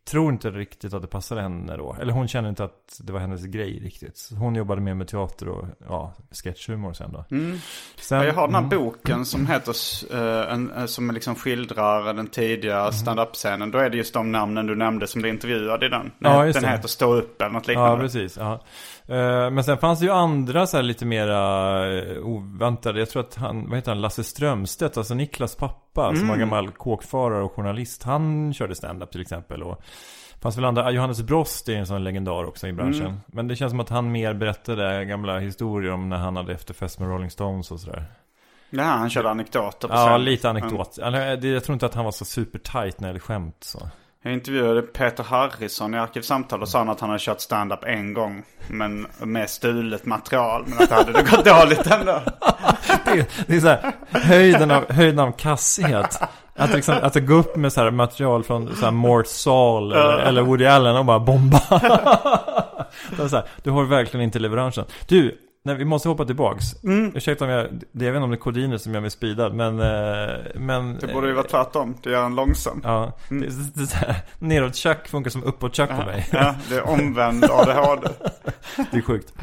[0.09, 1.95] tror inte riktigt att det passade henne då.
[2.01, 4.17] Eller hon kände inte att det var hennes grej riktigt.
[4.17, 7.25] Så hon jobbade mer med teater och ja, sketchhumor sen då.
[7.29, 8.77] Sen, Ja, jag har den här mm.
[8.79, 9.75] boken som heter,
[10.13, 12.91] eh, en, eh, som liksom skildrar den tidiga Mm.
[12.93, 13.71] stand-up-scenen.
[13.71, 16.11] Då är det just de namnen du nämnde som blev intervjuad i den.
[16.19, 16.75] Ja, just den det.
[16.75, 17.91] heter Stå upp eller något liknande.
[17.91, 18.37] Ja, precis.
[18.37, 18.53] Ja.
[19.15, 21.81] Eh, Men sen fanns det ju andra så här lite mera
[22.23, 22.99] oväntade.
[22.99, 26.71] Jag tror att han, vad heter han, Lasse Strömstedt, alltså Niklas pappa, som var gammal
[26.71, 28.03] kåkfarare och journalist.
[28.03, 29.63] Han körde stand-up till exempel.
[29.63, 29.81] Och
[30.41, 33.21] fanns väl andra, Johannes Brost är en sån legendar också i branschen.
[33.27, 36.99] Men det känns som att han mer berättade gamla historier om när han hade efterfest
[36.99, 38.05] med Rolling Stones och sådär.
[38.69, 40.23] Ja, han körde anekdoter på Ja, scen.
[40.25, 40.95] lite anekdot.
[40.95, 43.89] Det- Jag tror inte att han var så super tight när det skämt så.
[44.23, 48.13] Jag intervjuade Peter Harrison i Arkivsamtal och sa han att han hade kört stand-up en
[48.13, 48.43] gång.
[48.67, 50.63] Men med stulet material.
[50.67, 52.21] Men att det hade gått dåligt ändå.
[53.05, 56.19] det, det är så här, höjden av, höjden av kassighet.
[56.55, 60.41] Att, liksom, att gå upp med så material från så här Mort Saul eller, eller
[60.41, 61.61] Woody Allen och bara bomba.
[63.17, 64.85] Det så här, du har verkligen inte leveransen.
[65.07, 66.83] Du, nej, vi måste hoppa tillbaks.
[66.83, 67.11] Mm.
[67.15, 69.53] Ursäkta om jag, det, jag vet inte om det är kodiner som gör mig speedad,
[69.53, 69.79] men...
[69.79, 71.95] eh, men Det borde ju vara tvärtom.
[72.03, 72.81] Det gör en långsam.
[72.83, 76.27] Ja, det, det, det, är så här, neråt tjack funkar som uppåt tjack på mig.
[76.31, 78.07] Ja, det är omvänd ADHD.
[78.91, 79.33] Det är sjukt.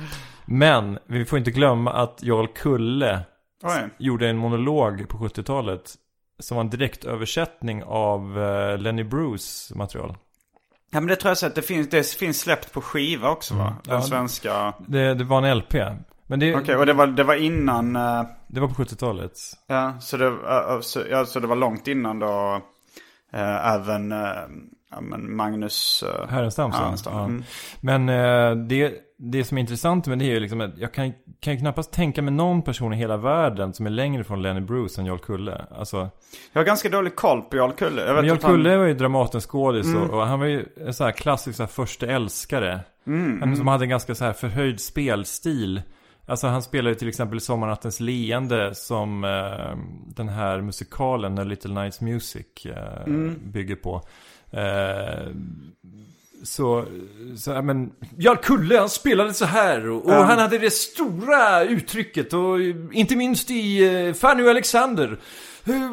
[0.47, 3.21] Men vi får inte glömma att Jarl Kulle
[3.63, 3.89] Oj.
[3.99, 5.95] gjorde en monolog på 70-talet
[6.39, 10.17] som var en direktöversättning av eh, Lenny Bruce material.
[10.91, 13.55] Ja men det tror jag så att det finns, det finns släppt på skiva också
[13.55, 13.77] va?
[13.85, 14.03] Den Ja.
[14.03, 14.75] svenska.
[14.87, 15.75] Det, det var en LP.
[16.27, 19.33] Men det, Okej, och det var, det var innan, eh, det var på 70-talet.
[19.67, 22.61] ja, så det, eh, så, ja, så det var långt innan då
[23.33, 24.19] eh, även eh,
[24.91, 26.29] ja, men Magnus uh.
[26.31, 26.73] Härenstam.
[27.05, 27.25] Ja.
[27.25, 27.45] Mm.
[27.81, 31.13] Men eh, det, det som är intressant med det är ju liksom att jag kan,
[31.41, 34.61] kan ju knappast tänka mig någon person i hela världen som är längre från Lenny
[34.61, 35.65] Bruce än Jarl Kulle.
[35.71, 36.11] Alltså,
[36.53, 38.01] Jag har ganska dålig koll på Jarl Kulle.
[38.03, 40.67] Jag vet men Jarl han- Kulle var ju Dramatens skådis och, och han var ju
[40.87, 42.81] en sån här klassisk så här, första älskare.
[43.41, 45.83] Han som hade en ganska så här förhöjd spelstil.
[46.27, 49.77] Alltså han spelade till exempel Sommarnattens leende som eh,
[50.15, 53.07] den här musikalen Little Nights Music eh,
[53.45, 54.03] bygger på.
[54.51, 55.29] Eh,
[56.43, 56.85] så,
[57.37, 61.63] så ja, men Jarl Kulle han spelade så här och, och han hade det stora
[61.65, 62.61] uttrycket och
[62.93, 65.19] inte minst i eh, Fanny och Alexander.
[65.65, 65.91] Eh,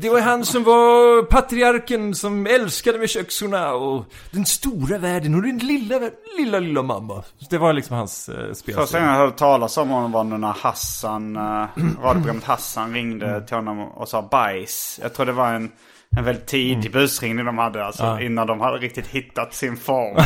[0.00, 5.42] Det var han som var patriarken som älskade med köksorna och den stora världen och
[5.42, 7.22] den lilla, lilla, lilla mamma.
[7.50, 8.74] Det var liksom hans eh, spelstil.
[8.74, 11.66] Första gången jag hörde talas om honom var när Hassan, uh,
[12.02, 14.98] radioprogrammet Hassan ringde till honom och sa bajs.
[15.02, 15.70] Jag tror det var en,
[16.18, 18.18] en väldigt tidig busringning de hade alltså.
[18.20, 20.16] Innan de hade riktigt hittat sin form.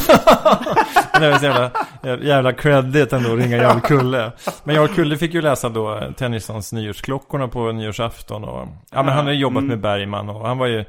[1.21, 1.71] Det var så jävla,
[2.25, 4.33] jävla credit ändå att ringa Jarl Kulle.
[4.65, 8.69] Men Jarl Kulle fick ju läsa då Tennysons nyårsklockorna på nyårsafton och...
[8.91, 10.85] Ja men han hade jobbat med Bergman och han var ju...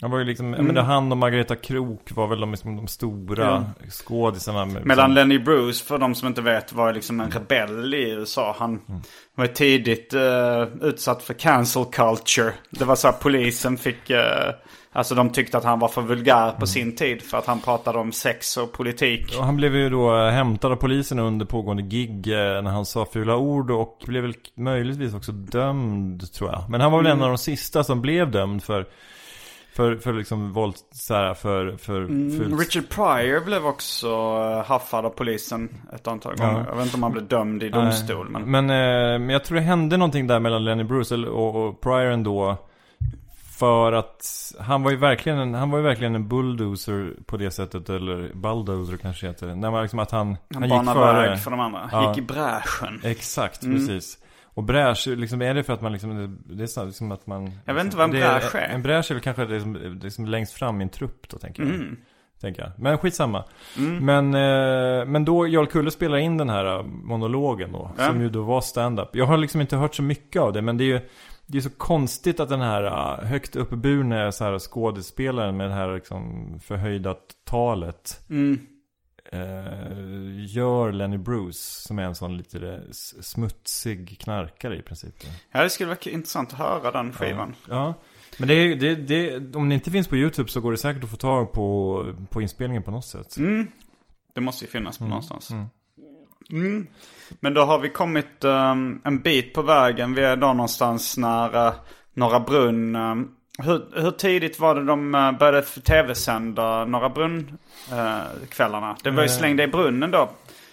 [0.00, 2.86] Han var ju liksom, ja men han och Margareta Krok var väl de, liksom, de
[2.88, 4.64] stora skådisarna.
[4.64, 8.56] med- Medan Lenny Bruce, för de som inte vet, var liksom en rebell i USA.
[8.58, 9.00] Han Mm.
[9.34, 12.52] var tidigt eh, utsatt för cancel culture.
[12.70, 14.10] Det var så att polisen fick...
[14.10, 14.54] eh,
[14.92, 16.60] alltså de tyckte att han var för vulgär Mm.
[16.60, 17.22] på sin tid.
[17.22, 19.34] För att han pratade om sex och politik.
[19.38, 23.06] Och han blev ju då eh, hämtad av polisen under pågående gig när han sa
[23.12, 26.64] fula ord och blev väl möjligtvis också dömd tror jag.
[26.70, 28.86] Men han var väl en av de sista som blev dömd för
[29.80, 35.04] för, för liksom våld, så här, för, för, för Richard Pryor blev också uh, haffad
[35.04, 36.64] av polisen ett antal gånger.
[36.68, 38.28] Jag vet inte om han blev dömd i domstol.
[38.30, 38.50] Men...
[38.50, 42.06] Men, eh, men jag tror det hände någonting där mellan Lenny Bruce och, och Pryor
[42.06, 42.56] ändå.
[43.58, 47.50] För att han var ju verkligen en, han var ju verkligen en bulldozer på det
[47.50, 49.54] sättet, eller bulldozer kanske heter det.
[49.54, 51.28] När man liksom att han, Han, han, gick före.
[51.28, 51.88] väg för de andra.
[51.92, 52.08] Ja.
[52.08, 53.00] Gick i bräschen.
[53.04, 54.18] Exakt, precis.
[54.60, 57.50] Och bräsch, liksom, är det för att man liksom, det är så, liksom att man...
[57.64, 58.68] Jag vet inte vad en bräsch är.
[58.68, 61.38] En bräsch är väl kanske det som, det som längst fram i en trupp då,
[61.38, 61.74] tänker jag.
[61.74, 61.96] Mm.
[62.40, 62.72] Tänker jag.
[62.78, 63.44] Men skitsamma.
[64.00, 67.90] Men, eh, men då Jarl Kulle spelar in den här eh, monologen då.
[67.98, 68.06] Ja.
[68.06, 69.08] Som ju då var stand-up.
[69.12, 70.62] Jag har liksom inte hört så mycket av det.
[70.62, 71.00] Men det är ju
[71.46, 75.74] det är så konstigt att den här eh, högt uppburne så här skådespelaren med det
[75.74, 78.20] här liksom förhöjda talet.
[78.30, 78.58] Mm.
[79.32, 82.80] Eh, gör Lenny Bruce som är en sån lite eh,
[83.20, 85.14] smutsig knarkare i princip.
[85.52, 87.54] Ja, det skulle vara intressant att höra den skivan.
[87.68, 87.94] Ja.
[88.38, 91.04] Men det, är- det, det, om det inte finns på YouTube så går det säkert
[91.04, 93.36] att få tag på, på inspelningen på något sätt.
[94.34, 95.50] Det måste ju finnas på någonstans.
[96.50, 96.86] Mm.
[97.40, 100.14] Men då har vi kommit ehm, en bit på vägen.
[100.14, 101.72] Vi är då någonstans när uh,
[102.14, 102.96] Norra Brunn...
[102.96, 108.96] ehm, hur, hur tidigt var det de uh, började tv-sända Norra Brunn-kvällarna?
[109.02, 109.32] det var ju Eh.
[109.32, 110.30] Släng dig i brunnen då.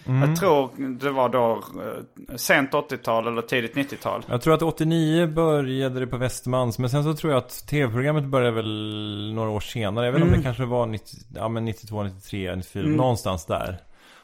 [0.08, 4.26] Jag tror det var då eh, sent 80-tal eller tidigt 90-tal.
[4.30, 6.80] Jag tror att 89 började det på Västermans.
[6.80, 10.06] Men sen så tror jag att tv-programmet började väl några år senare.
[10.06, 12.88] Jag vet inte om det kanske var 90, ja, men 92, 93, 94.
[12.88, 13.78] Någonstans där.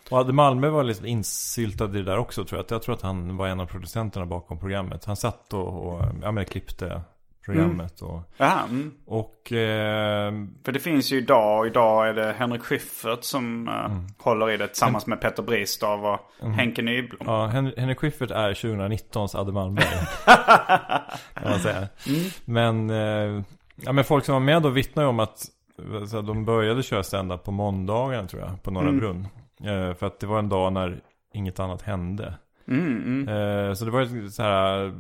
[0.10, 2.76] Och Adde Malmö var lite insyltad i det där också tror jag.
[2.76, 5.06] Jag tror att han var en av producenterna bakom programmet.
[5.06, 7.02] Han satt och, och ja, men klippte
[7.46, 8.02] programmet.
[8.02, 8.92] Och, mm.
[9.06, 10.32] och eh,
[10.66, 14.08] För det finns ju idag, idag är det Henrik Schyffert som eh, Mm.
[14.18, 17.20] håller i det tillsammans med Petter Bristav och Henke Nyblom.
[17.26, 19.86] Ja, Hen- Henrik Schyffert är 2019s Adde Malmberg.
[21.34, 21.88] kan man säga.
[22.46, 23.44] Men, eh,
[23.76, 25.46] ja, men folk som var med då vittnar ju om att
[26.10, 29.28] så att de började köra stand-up på måndagarna tror jag, på Norra Brunn.
[29.64, 31.00] Eh, för att det var en dag när
[31.34, 32.34] inget annat hände.
[32.68, 34.94] Eh, så det var ju så här,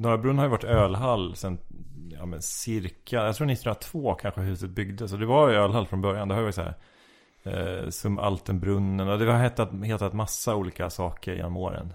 [0.00, 1.58] Norra Brunn har ju varit ölhall sen,
[2.10, 5.10] ja men cirka, jag tror 1902 kanske huset byggdes.
[5.10, 6.28] Så det var ju ölhall från början.
[6.28, 6.74] Det har ju varit så här
[7.42, 11.92] eh, som Altenbrunnen och det har hetat, hetat massa olika saker genom åren.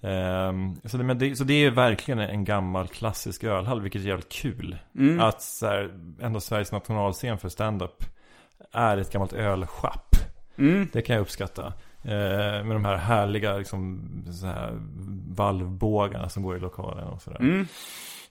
[0.00, 4.06] Ehm, så, det, men det, så det är verkligen en gammal klassisk ölhall, vilket är
[4.06, 4.78] jävligt kul.
[5.20, 8.04] Att så här, ändå Sveriges nationalscen för stand-up
[8.72, 10.16] är ett gammalt ölschapp.
[10.92, 11.72] Det kan jag uppskatta.
[12.08, 14.78] Eh, med de här härliga liksom, så här,
[15.36, 17.38] valvbågarna som går i lokalen och sådär.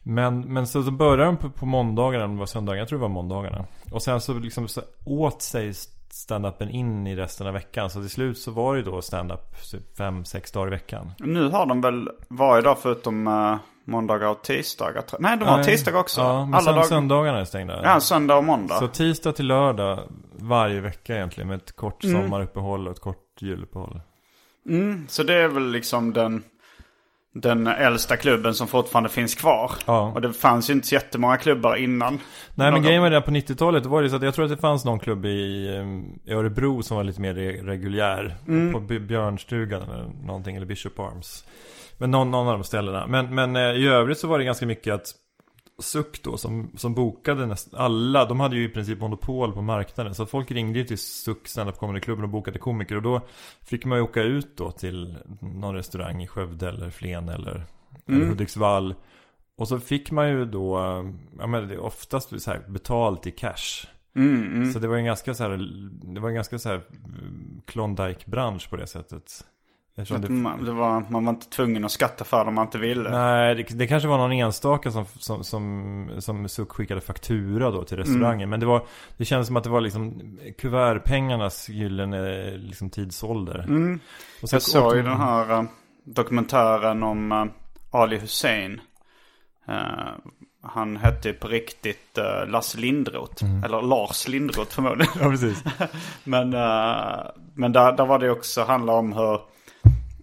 [0.03, 2.99] Men, men så, så började de på, på måndagarna, om det var söndagar, jag tror
[2.99, 3.65] det var måndagarna.
[3.91, 5.73] Och sen så liksom så åt sig
[6.09, 7.89] stand-upen in i resten av veckan.
[7.89, 11.11] Så till slut så var det då stand-up typ fem, sex dagar i veckan.
[11.19, 15.03] Nu har de väl varje dag förutom uh, måndagar och tisdagar.
[15.19, 16.21] Nej, de har tisdagar också.
[16.21, 16.83] Ja, men Alla dagar.
[16.83, 17.81] söndagarna är stängda.
[17.83, 18.75] Ja, söndag och måndag.
[18.75, 19.99] Så tisdag till lördag
[20.35, 22.21] varje vecka egentligen med ett kort Mm.
[22.21, 24.01] sommaruppehåll och ett kort juluppehåll.
[25.07, 26.43] Så det är väl liksom den,
[27.33, 29.71] den äldsta klubben som fortfarande finns kvar.
[29.85, 30.11] Ja.
[30.15, 32.19] Och det fanns ju inte så jättemånga klubbar innan.
[32.55, 34.51] Nej men grejen var det på 90-talet, då var det så att jag tror att
[34.51, 38.35] det fanns någon klubb i, eh, i Örebro som var lite mer re- reguljär.
[38.47, 38.73] Mm.
[38.73, 41.45] På Björnstugan eller någonting, eller Bishop Arms.
[41.97, 43.07] Men någon, någon av de ställena.
[43.07, 45.13] Men, men eh, i övrigt så var det ganska mycket att
[45.79, 50.15] Suck då, som, som bokade nästan alla, de hade ju i princip monopol på marknaden.
[50.15, 52.95] Så att folk ringde ju till Suck stand-up comedy-klubben och bokade komiker.
[52.95, 53.21] Och då
[53.61, 57.63] fick man ju åka ut då till någon restaurang i Skövde eller Flen eller,
[58.07, 58.95] eller Hudiksvall.
[59.57, 60.77] Och så fick man ju då,
[61.39, 63.87] ja men det är oftast så här betalt i cash.
[64.73, 65.57] Så det var en ganska så här,
[66.13, 69.45] det var en ganska så här mm, Klondike-bransch på det sättet.
[69.95, 72.77] Det, Man, det var, man var inte tvungen att skatta för det om man inte
[72.77, 73.09] ville.
[73.09, 77.83] nej, det, det kanske var någon enstaka som, som, som, som Suck skickade faktura då
[77.83, 78.49] till restaurangen.
[78.49, 78.85] Men det var,
[79.17, 83.65] det kändes som att det var liksom kuvertpengarnas gyllene liksom tidsålder.
[84.41, 85.63] Och så Jag såg ju den här eh,
[86.03, 87.45] dokumentären om eh,
[87.91, 88.81] Ali Hussein.
[89.67, 89.75] Eh,
[90.61, 93.45] han hette på riktigt uh, Lasse Lindroth.
[93.65, 95.13] Eller Lars Lindroth förmodligen.
[95.19, 95.63] Ja, precis.
[96.23, 96.49] men
[97.53, 99.39] men där, där var det också handla om hur,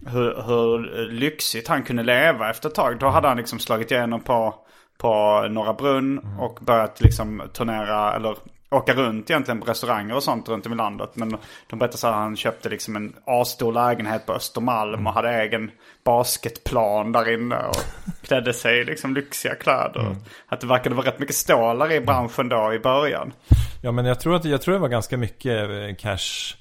[0.07, 0.79] hur, hur
[1.11, 2.99] lyxigt han kunde leva efter ett tag.
[2.99, 4.55] Då hade han liksom slagit igenom på,
[4.97, 8.35] på Norra Brunn och börjat liksom turnera eller
[8.73, 11.09] åka runt egentligen på restauranger och sånt runt om i landet.
[11.13, 11.37] Men
[11.69, 15.71] de berättade så att han köpte liksom en asstor lägenhet på Östermalm och hade egen
[16.03, 17.75] basketplan där inne och
[18.21, 20.15] klädde sig i liksom lyxiga kläder.
[20.47, 23.33] Att det verkade vara rätt mycket stålar i branschen då i början.
[23.81, 26.55] Ja men jag tror att jag tror det var ganska mycket eh, cash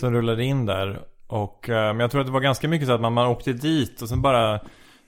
[0.00, 1.00] som rullade in där.
[1.30, 3.52] Och, eh, men jag tror att det var ganska mycket så att man, man åkte
[3.52, 4.60] dit och sen bara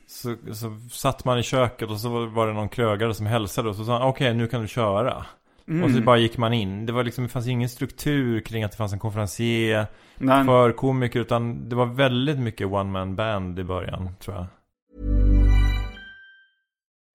[0.06, 3.76] så, så satt man i köket och så var det någon krögare som hälsade och
[3.76, 5.26] så sa han okej nu kan du köra.
[5.84, 6.86] Och så bara gick man in.
[6.86, 9.86] Det var liksom, det fanns ingen struktur kring att det fanns en konferencier
[10.18, 14.46] för komiker utan det var väldigt mycket one man band i början tror jag.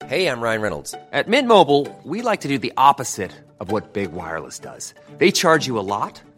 [0.10, 0.96] Hey, I'm Ryan Reynolds.
[1.12, 4.93] At Mint Mobile, we like to do the opposite of what Big Wireless does.
[5.17, 6.24] They charge you a lot,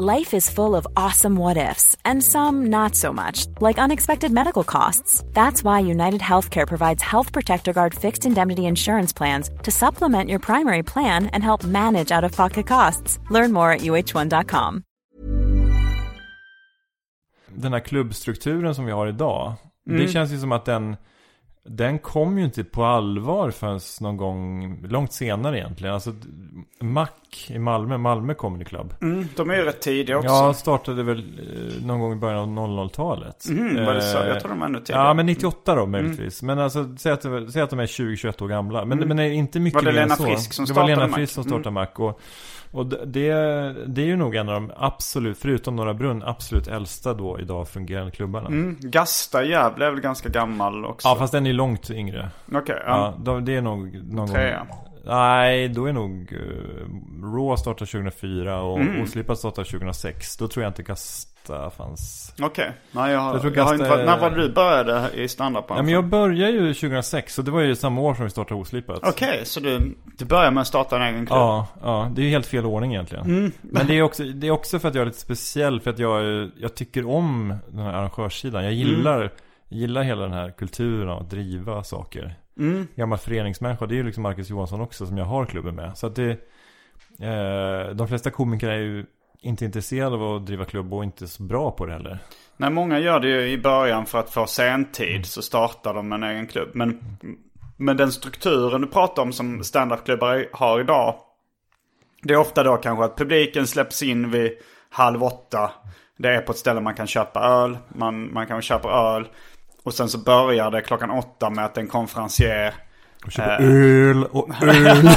[0.00, 4.62] Life is full of awesome what ifs, and some not so much, like unexpected medical
[4.62, 5.24] costs.
[5.34, 10.38] That's why United Healthcare provides Health Protector Guard fixed indemnity insurance plans to supplement your
[10.38, 13.18] primary plan and help manage out of pocket costs.
[13.30, 14.82] Learn more at uh1.com.
[17.48, 19.52] Den här klubbstrukturen som vi har idag.
[19.88, 20.00] Mm.
[20.00, 20.96] Det känns ju som att den,
[21.68, 25.94] den kom ju inte på allvar förrän någon gång långt senare egentligen.
[25.94, 26.12] Alltså
[26.80, 27.06] Mac
[27.48, 28.94] i Malmö, Malmö Comedy Club.
[29.00, 30.28] Mm, de är ju rätt tidiga också.
[30.28, 33.48] Ja, startade väl eh, någon gång i början av 00-talet.
[33.48, 34.18] Mm, var det så?
[34.18, 35.02] Eh, Jag tror de är ännu tidigare.
[35.04, 36.42] Ja, men 98 då möjligtvis.
[36.42, 36.56] Mm.
[36.56, 38.84] Men alltså, säg att, det- säg att de är 20-21 år gamla.
[38.84, 40.24] Men, men det är inte mycket Var det mer än Lena så.
[40.24, 41.14] Frisk som Det var startade Lena Mac?
[41.16, 41.86] Frisk som startade Mac.
[41.96, 42.20] Och,
[42.70, 43.06] och det,
[43.86, 47.68] det är ju nog en av de absolut, förutom Norra Brunn, absolut äldsta då idag
[47.68, 48.46] fungerande klubbarna.
[48.48, 51.08] Mm, Gasta Gävle är väl ganska gammal också?
[51.08, 52.30] Ja, fast den är långt yngre.
[52.52, 53.14] Okej, Ja, ja.
[53.24, 54.58] då, det är nog någon Trea.
[54.58, 54.68] gång...
[55.04, 59.02] Nej, då är nog uh, Raw startade 2004 och Mm.
[59.02, 60.36] Oslipat startade 2006.
[60.36, 61.37] Då tror jag inte Gasta
[61.76, 62.34] fanns.
[62.40, 62.72] Okej.
[62.92, 65.28] Nej, jag, Jag tror jag har Gasta inte varit, är- När var du började i
[65.28, 65.64] standup?
[65.68, 68.60] Ja, men jag började ju 2006 och det var ju samma år som vi startade
[68.60, 69.00] Oslipat.
[69.02, 71.38] Okej, så du, du börjar med att starta en egen klubb?
[71.38, 73.24] Ja, ja, det är ju helt fel ordning egentligen.
[73.24, 73.52] Mm.
[73.62, 75.98] Men det är, också, det är också för att jag är lite speciell, för att
[75.98, 78.64] jag, jag tycker om den här arrangörssidan.
[78.64, 79.32] Jag gillar,
[79.68, 82.34] gillar hela den här kulturen av att driva saker.
[82.58, 82.86] Mm.
[82.96, 85.98] Gammal föreningsmänniska, det är ju liksom Marcus Johansson också som jag har klubben med.
[85.98, 86.30] Så att det,
[87.20, 89.06] eh, de flesta komiker är ju
[89.40, 92.18] inte intresserad av att driva klubb och inte så bra på det heller.
[92.56, 96.22] Nej, många gör det ju i början för att få sentid så startar de en
[96.22, 96.68] egen klubb.
[96.74, 97.16] Men,
[97.76, 101.14] men den strukturen du pratar om som standupklubbar har idag.
[102.22, 104.52] Det är ofta då kanske att publiken släpps in vid
[104.90, 105.70] halv åtta.
[106.16, 107.78] Det är på ett ställe man kan köpa öl.
[107.88, 109.28] Man, man kan köpa öl.
[109.82, 112.74] Och sen så börjar det klockan åtta med att en konferencier
[113.24, 115.08] och köpa öl och öl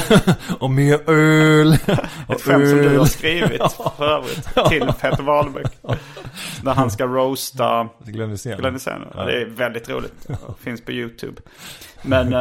[0.59, 1.77] och mer öl.
[2.27, 3.07] Och Ett skämt som du har öl.
[3.07, 3.61] skrivit
[3.97, 5.67] för övrigt till Peter Wahlbeck.
[6.63, 9.01] När han ska roasta Glenn Hysén.
[9.15, 9.25] Ja.
[9.25, 10.27] Det är väldigt roligt.
[10.59, 11.41] Finns på YouTube.
[12.01, 12.33] Men...
[12.33, 12.39] eh,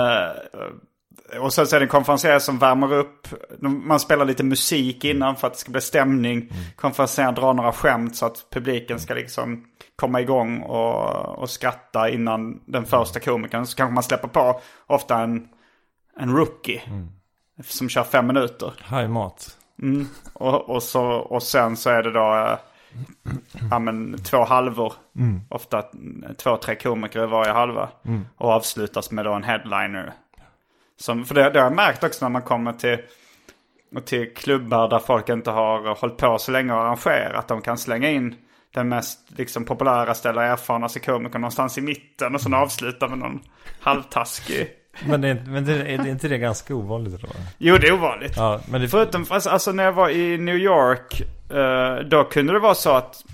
[1.38, 3.28] och sen så är det en konferenser som värmer upp.
[3.60, 6.52] Man spelar lite musik innan för att det ska bli stämning.
[6.82, 7.34] Mm.
[7.34, 9.64] Drar några skämt så att publiken ska liksom
[9.96, 13.66] komma igång och, och skratta innan den första komikern.
[13.66, 15.48] Så kanske man släpper på ofta en,
[16.16, 16.82] en rookie.
[16.86, 17.08] Mm.
[17.64, 18.72] Som kör fem minuter.
[18.80, 19.56] Hajmat.
[19.82, 20.06] Mm.
[20.32, 22.58] Och, och, så, och sen så är det då eh,
[23.70, 24.92] ja, men, två halvor.
[25.48, 27.88] Ofta eh, två, tre komiker i varje halva.
[28.36, 30.12] Och avslutas med då en headliner.
[31.00, 32.98] Som, för det, det har jag märkt också när man kommer till,
[34.04, 37.48] till klubbar där folk inte har hållit på så länge och arrangerat.
[37.48, 38.34] De kan slänga in
[38.74, 42.34] den mest liksom, populäraste eller erfarnaste komikern någonstans i mitten.
[42.34, 43.40] Och sen avsluta med någon
[43.80, 44.68] halvtaskig.
[45.06, 47.32] Men, det är, men det, är, det inte det ganska ovanligt vad?
[47.58, 48.32] Jo, det är ovanligt.
[48.36, 48.88] Ja, men det...
[48.88, 51.20] Förutom, alltså, alltså när jag var i New York,
[51.50, 53.24] eh, då kunde det vara så att,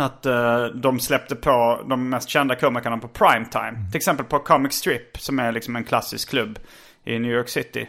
[0.00, 3.90] att eh, de släppte på de mest kända komikerna på primetime.
[3.90, 6.58] Till exempel på Comic Strip, som är liksom en klassisk klubb
[7.04, 7.88] i New York City.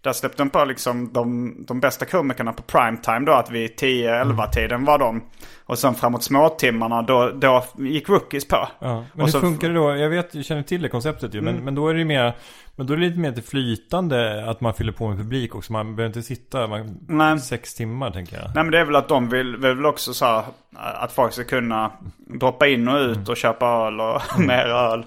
[0.00, 4.50] Där släppte de på liksom de, de bästa komikerna på primetime då, att vid 10-11
[4.50, 5.22] tiden var de.
[5.68, 8.68] Och sen framåt småtimmarna då, då gick rookies på.
[8.78, 9.96] Ja, men Och hur så- funkar det då?
[9.96, 11.40] Jag vet, jag känner till det konceptet ju.
[11.40, 12.32] Men, men då är det ju mer,
[12.76, 15.72] men då är det lite mer till flytande att man fyller på med publik också.
[15.72, 17.38] Man behöver inte sitta man, Nej.
[17.40, 18.44] sex timmar tänker jag.
[18.54, 20.44] Nej men det är väl att de vill, vill också så här,
[20.76, 21.92] att folk ska kunna
[22.40, 25.04] droppa in och ut och köpa öl och mer öl.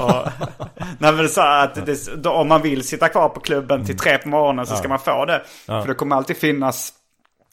[0.00, 0.28] Och,
[0.98, 1.86] nej men så här att
[2.22, 4.98] det, om man vill sitta kvar på klubben till tre på morgonen så ska man
[4.98, 5.42] få det.
[5.66, 6.92] För det kommer alltid finnas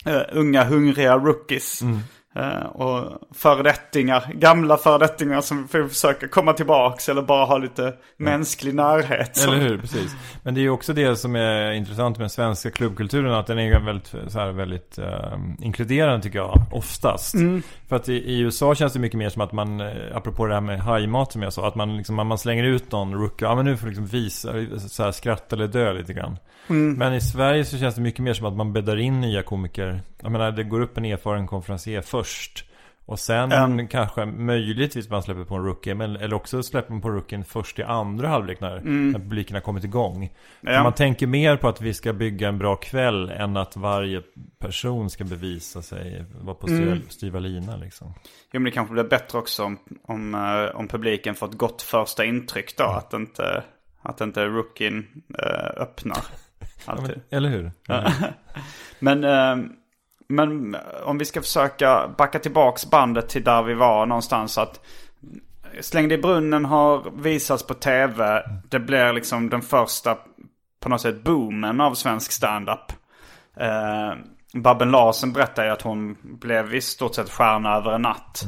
[0.05, 1.81] eh, unga hungriga rookies.
[1.81, 1.87] Eh,
[2.71, 9.43] och föredettingar, gamla föredettingar som försöker komma tillbaks eller bara ha lite mänsklig närhet.
[9.47, 10.15] Eller hur, precis.
[10.43, 13.33] Men det är ju också det som är intressant med den svenska klubbkulturen.
[13.33, 17.35] Att den är väldigt, så här, väldigt eh, inkluderande tycker jag, oftast.
[17.87, 20.53] För att i, i USA känns det mycket mer som att man, eh, apropå det
[20.53, 23.47] här med hajmat som jag sa, att man, liksom, man man slänger ut någon rookie,
[23.47, 24.53] ja men nu får liksom visa,
[24.89, 26.37] så här, skratta eller dö lite grann.
[26.67, 30.01] Men i Sverige så känns det mycket mer som att man bäddar in nya komiker.
[30.21, 32.26] Jag menar, det går upp en erfaren konferencier först.
[33.07, 33.87] Och sen Mm.
[33.87, 35.95] kanske möjligtvis man släpper på en rookie.
[35.95, 39.61] Men, eller också släpper man på rookien först i andra halvlek när, när publiken har
[39.61, 40.33] kommit igång.
[40.61, 40.83] Ja.
[40.83, 44.21] Man tänker mer på att vi ska bygga en bra kväll än att varje
[44.59, 48.13] person ska bevisa sig, vara på styva, styva lina liksom.
[48.51, 51.81] Jo men det kanske blir bättre också om, om, eh, om publiken får ett gott
[51.81, 52.83] första intryck då.
[52.83, 53.63] Att inte,
[54.01, 55.07] att inte rookien
[55.43, 56.19] uh, öppnar.
[56.85, 57.21] Alltid.
[57.29, 57.71] Eller hur?
[58.99, 59.76] Men, eh, men
[61.03, 64.57] om vi ska försöka backa tillbaks bandet till där vi var någonstans.
[64.57, 64.79] Att
[65.81, 68.43] Släng dig i brunnen har visats på tv.
[68.69, 70.17] Det blir liksom den första
[70.79, 72.91] på något sätt boomen av svensk standup.
[73.57, 74.13] Eh,
[74.53, 78.43] Babben Larsen berättar ju att hon blev i stort sett stjärna över en natt.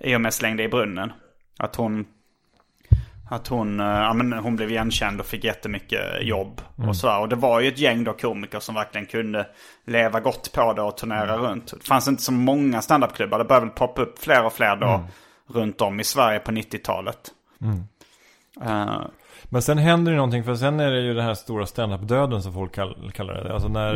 [0.00, 1.12] I och med Släng dig i brunnen.
[1.58, 2.06] Att hon,
[3.34, 6.60] att hon, eh, ja, men hon blev igenkänd och fick jättemycket jobb.
[6.88, 7.20] Och sådär.
[7.20, 9.46] Och det var ju ett gäng då komiker som verkligen kunde
[9.86, 11.72] leva gott på det och turnera runt.
[11.80, 13.38] Det fanns inte så många standupklubbar.
[13.38, 15.04] Det började väl poppa upp fler och fler då
[15.46, 17.30] runt om i Sverige på 90-talet.
[18.62, 19.00] Eh,
[19.44, 22.52] Men sen händer det någonting, för sen är det ju den här stora standup-döden som
[22.52, 23.52] folk kall, kallar det.
[23.54, 23.94] Alltså när,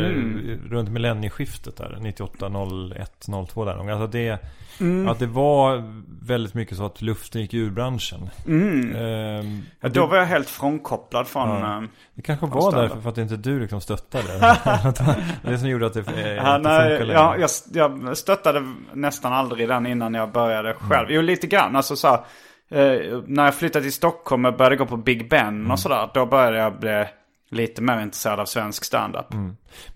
[0.70, 2.46] runt millennieskiftet där, 98,
[2.96, 3.90] 01, 02 där.
[3.90, 4.38] Alltså det,
[5.08, 5.82] att det var
[6.22, 8.30] väldigt mycket så att luften gick ur branschen.
[8.46, 11.48] Ehm, ja, då var jag helt frånkopplad från...
[11.48, 11.76] Ja.
[11.76, 11.82] eh,
[12.14, 14.56] det kanske Från var därför för att inte du liksom stöttade.
[15.42, 17.20] det som gjorde att det eh, Ja, inte nej, funkar längre.
[17.20, 17.50] ja, jag,
[18.08, 18.62] jag stöttade
[18.92, 21.06] nästan aldrig den innan jag började själv.
[21.10, 21.76] Jo, lite grann.
[21.76, 22.18] Alltså så här,
[22.70, 26.10] eh, när jag flyttade till Stockholm och började gå på Big Ben och sådär.
[26.14, 27.04] Då började jag bli
[27.50, 29.32] lite mer intresserad av svensk standup.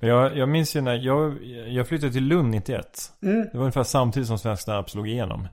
[0.00, 3.12] Men jag, jag minns ju när jag, jag flyttade till Lund 91.
[3.22, 3.40] Mm.
[3.40, 5.48] Det var ungefär samtidigt som Svensk Standup slog igenom.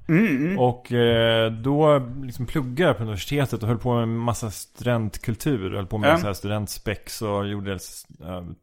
[0.57, 5.75] Och eh, då liksom pluggade jag på universitetet och höll på med en massa studentkultur.
[5.75, 7.79] Höll på med så här studentspex och gjorde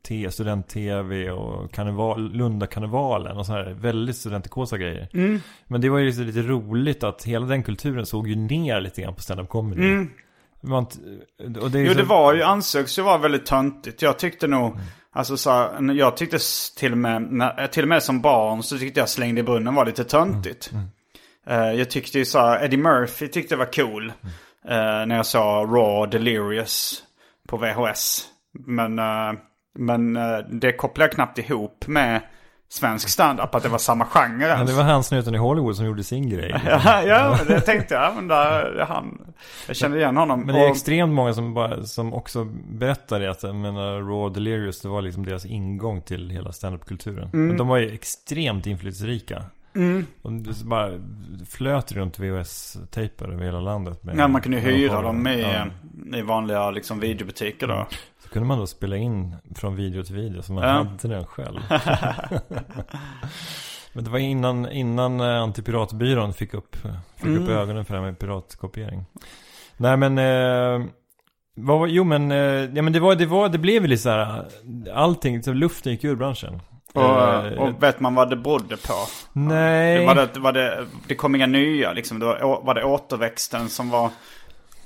[0.02, 5.08] te, student-tv och karneval, Lundakarnevalen och så här väldigt studentikosa grejer.
[5.12, 5.40] Mm.
[5.66, 9.02] Men det var ju lite, lite roligt att hela den kulturen såg ju ner lite
[9.02, 10.06] grann på stand-up comedy.
[10.60, 10.86] Man,
[11.60, 11.86] och det Mm.
[11.86, 14.02] Jo, så- det var ju, ansågs ju vara väldigt töntigt.
[14.02, 14.76] Jag tyckte nog,
[15.12, 16.38] alltså så här, jag tyckte
[16.78, 19.74] till och med, när, till och med som barn så tyckte jag Slängde i brunnen
[19.74, 20.70] var lite töntigt.
[21.46, 24.12] Eh, jag tyckte ju så här, Eddie Murphy tyckte jag var cool.
[24.68, 27.02] eh, när jag sa Raw Delirious
[27.48, 28.24] på VHS.
[28.66, 29.32] Men, eh,
[29.78, 32.20] men eh, det kopplar jag knappt ihop med
[32.68, 35.86] svensk standup, att det var samma genre Ja, det var han snuten i Hollywood som
[35.86, 36.60] gjorde sin grej.
[36.66, 38.14] Ja, ja, det tänkte jag.
[38.14, 39.32] Men där, han,
[39.66, 40.40] jag kände igen honom.
[40.40, 44.34] Men det är extremt många som, bara, som också berättar det att jag menar, Raw
[44.34, 47.30] Delirious det var liksom deras ingång till hela standup-kulturen.
[47.32, 47.46] Mm.
[47.48, 49.42] Men de var ju extremt inflytelserika.
[50.22, 50.92] Och det bara
[51.50, 54.04] flöt runt VHS-tejper över hela landet.
[54.04, 56.18] Med, Ja, man kunde hyra dem i, Ja.
[56.18, 57.86] i vanliga liksom, videobutiker då.
[58.36, 60.70] Kunde man då spela in från video till video så man Ja.
[60.70, 61.60] hade den själv.
[63.92, 66.76] Men det var innan, innan eh, Antipiratbyrån fick upp,
[67.16, 67.48] fick upp Mm.
[67.58, 69.04] ögonen för det här med piratkopiering.
[69.76, 70.86] Nej men, eh,
[71.54, 72.36] vad jo men, eh,
[72.74, 74.44] ja men det var, det var, det blev ju lite så här,
[74.94, 76.60] allting, så luften gick ur branschen.
[76.94, 78.94] Och, Eh, och vet man vad det berodde på?
[79.32, 80.06] nej.
[80.06, 82.18] Var det, var det, det kom inga nya liksom?
[82.18, 84.10] Det var, var det återväxten som var,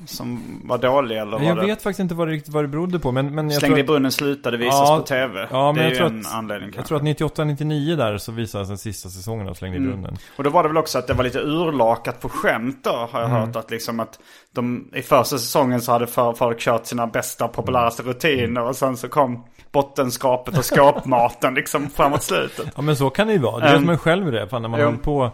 [0.06, 1.66] som var dålig eller var jag det...
[1.66, 3.82] vet faktiskt inte vad det, riktigt vad det berodde på men, men jag Slängde i
[3.82, 5.48] tror, att, brunnen slutade visas Ja, på tv.
[5.50, 6.88] ja, men det är jag ju tror en att- anledning jag kanske.
[6.88, 7.04] tror att
[7.38, 9.90] 98-99 där så visades den sista säsongen av Slängde i Mm.
[9.92, 10.16] brunnen.
[10.36, 13.20] Och då var det väl också att det var lite urlakat på skämt då, har
[13.20, 13.40] jag Mm.
[13.46, 13.56] hört.
[13.56, 14.18] Att liksom att
[14.54, 18.62] de, i första säsongen så hade för, folk kört sina bästa, populäraste rutiner.
[18.62, 22.66] Och sen så kom bottenskrapet och skåpmaten liksom framåt slutet.
[22.76, 23.58] Ja men så kan det ju vara.
[23.64, 24.48] Det vet Um, man själv det.
[24.48, 24.86] Fan när man jo.
[24.86, 25.30] håller på,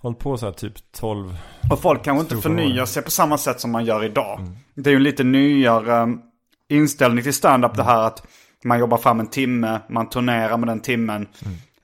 [0.00, 1.36] håller på så här typ 12.
[1.70, 4.40] Och folk kanske inte förnyar sig på samma sätt som man gör idag.
[4.74, 6.20] Det är ju en lite nyare um,
[6.68, 8.26] inställning till stand-up det här att
[8.64, 11.28] man jobbar fram en timme, man turnerar med den timmen,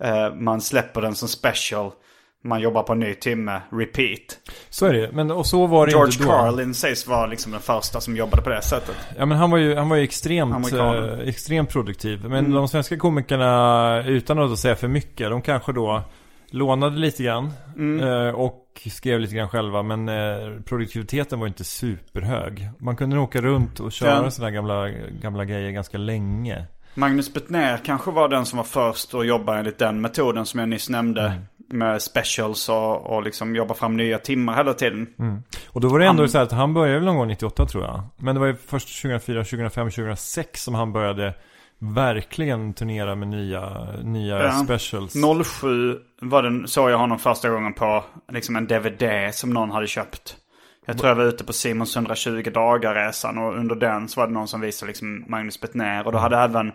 [0.03, 1.91] eh, man släpper den som special,
[2.45, 4.39] man jobbar på en ny timme, repeat.
[4.71, 6.31] Så är det Men och så var det George inte då.
[6.31, 8.97] Carlin sägs vara liksom den första som jobbade på det sättet.
[9.19, 12.25] Ja men han var ju, han var ju extremt, eh, extremt produktiv.
[12.29, 16.03] Men de svenska komikerna, utan att säga för mycket, de kanske då
[16.57, 17.53] lånade lite grann.
[18.01, 19.83] Eh, och skrev lite grann själva.
[19.83, 22.71] Men eh, produktiviteten var inte superhög.
[22.79, 24.89] Man kunde åka runt och köra sådana gamla,
[25.23, 26.65] gamla grejer ganska länge.
[26.95, 30.69] Magnus Bettner kanske var den som var först att jobba enligt den metoden som jag
[30.69, 31.41] nyss nämnde.
[31.69, 35.07] Med specials och, och liksom jobba fram nya timmar hela tiden.
[35.69, 37.67] Och då var det ändå Han- så här att han började väl någon gång 98
[37.67, 38.03] tror jag.
[38.17, 41.35] Men det var ju först 2004, 2005, 2006 som han började
[41.79, 44.51] verkligen turnera med nya, nya Ja.
[44.53, 45.15] specials.
[45.61, 49.87] 07 var den, såg jag honom första gången på liksom en DVD som någon hade
[49.87, 50.37] köpt.
[50.87, 54.33] Jag tror jag var ute på Simons 120 dagar-resan och under den så var det
[54.33, 56.07] någon som visade liksom Magnus Bettner.
[56.07, 56.73] Och då hade även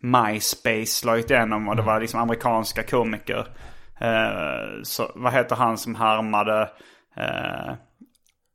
[0.00, 3.46] MySpace slagit igenom och det var liksom amerikanska komiker.
[4.00, 6.70] Eh, så, vad heter han som härmade...
[7.16, 7.74] Eh,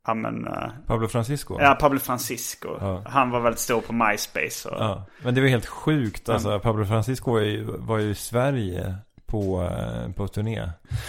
[0.07, 0.47] ja men...
[0.47, 1.57] Eh, Pablo Francisco.
[1.59, 2.69] ja, Pablo Francisco.
[2.79, 3.01] Ja.
[3.05, 4.69] Han var väldigt stor på MySpace.
[4.69, 6.59] Och, Ja, men det var helt sjukt alltså.
[6.59, 8.95] Pablo Francisco var ju, var ju i Sverige
[9.31, 10.57] på, eh, på turné.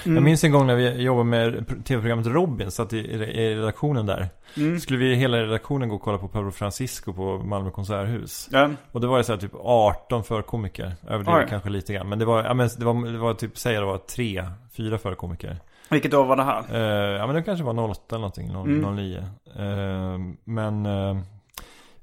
[0.05, 0.16] Mm.
[0.16, 4.28] Jag minns en gång när vi jobbade med tv-programmet Robin, satt i, i redaktionen där.
[4.57, 4.80] Mm.
[4.80, 8.49] Skulle vi hela redaktionen gå och kolla på Pablo Francisco på Malmö konserthus.
[8.53, 8.70] Ja.
[8.93, 10.93] Och det var det så här typ 18 förkomiker.
[11.09, 11.47] Överdriver Oj.
[11.49, 12.09] kanske lite grann.
[12.09, 14.45] Men det var, ja, men det var, det var typ, säg det var tre,
[14.76, 15.57] fyra förkomiker.
[15.93, 16.62] Vilket år var det här?
[16.72, 18.97] Eh, ja men det kanske var 08 eller någonting, 0, Mm.
[18.97, 19.16] 09.
[19.59, 21.18] Eh, men, uh,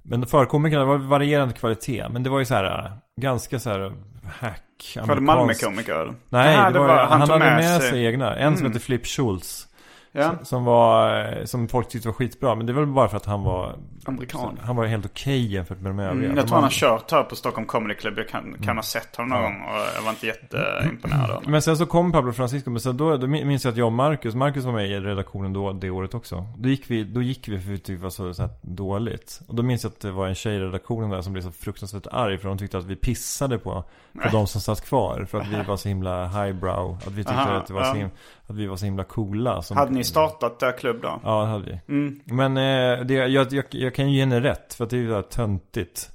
[0.04, 2.06] men förkomikerna var varierande kvalitet.
[2.10, 3.94] Men det var ju så här, eh, ganska så här
[4.40, 4.98] hack.
[5.08, 6.14] Var det Malmö-komiker?
[6.30, 8.36] Nej, Jaha, det var, han, tog hade med sig, egna.
[8.36, 8.72] En som Mm.
[8.72, 9.68] heter Flip Schultz.
[10.12, 12.56] Ja, Som var, som folk tyckte var skitbra.
[12.56, 14.60] Men det var väl bara för att han var, amerikan.
[14.62, 16.26] han var helt okej jämfört med de övriga.
[16.26, 18.18] Mm, jag tror han har kört här på Stockholm Comedy Club.
[18.18, 21.44] Jag kan, kan ha sett honom någon gång och jag var inte jätteimponerad.
[21.48, 23.94] Men sen så kom Pablo Francisco, men sen då, då minns jag att jag och
[23.94, 26.48] Marcus, Marcus var med i redaktionen då, det året också.
[26.58, 29.42] Då gick vi, då gick vi för vi tyckte det var så, så här dåligt.
[29.48, 31.52] Och då minns jag att det var en tjej i redaktionen där som blev så
[31.52, 33.84] fruktansvärt arg för de tyckte att vi pissade på,
[34.24, 35.26] på de som satt kvar.
[35.30, 36.98] För att vi var så himla highbrow.
[37.08, 37.94] Att vi tyckte Aha, att, det var så ja.
[37.94, 38.12] himla,
[38.50, 39.62] att vi var så himla coola.
[39.62, 41.20] Som, Hade ni startat där klubb då?
[41.24, 41.94] Ja, det hade vi.
[41.94, 42.20] Mm.
[42.24, 45.02] Men eh, det, jag, jag, jag kan ju ge henne rätt, för att det är
[45.02, 46.10] ju här töntigt.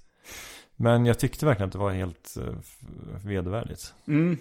[0.77, 2.55] Men jag tyckte verkligen att det var helt eh,
[3.25, 3.95] vedervärdigt.
[4.09, 4.39] Mm.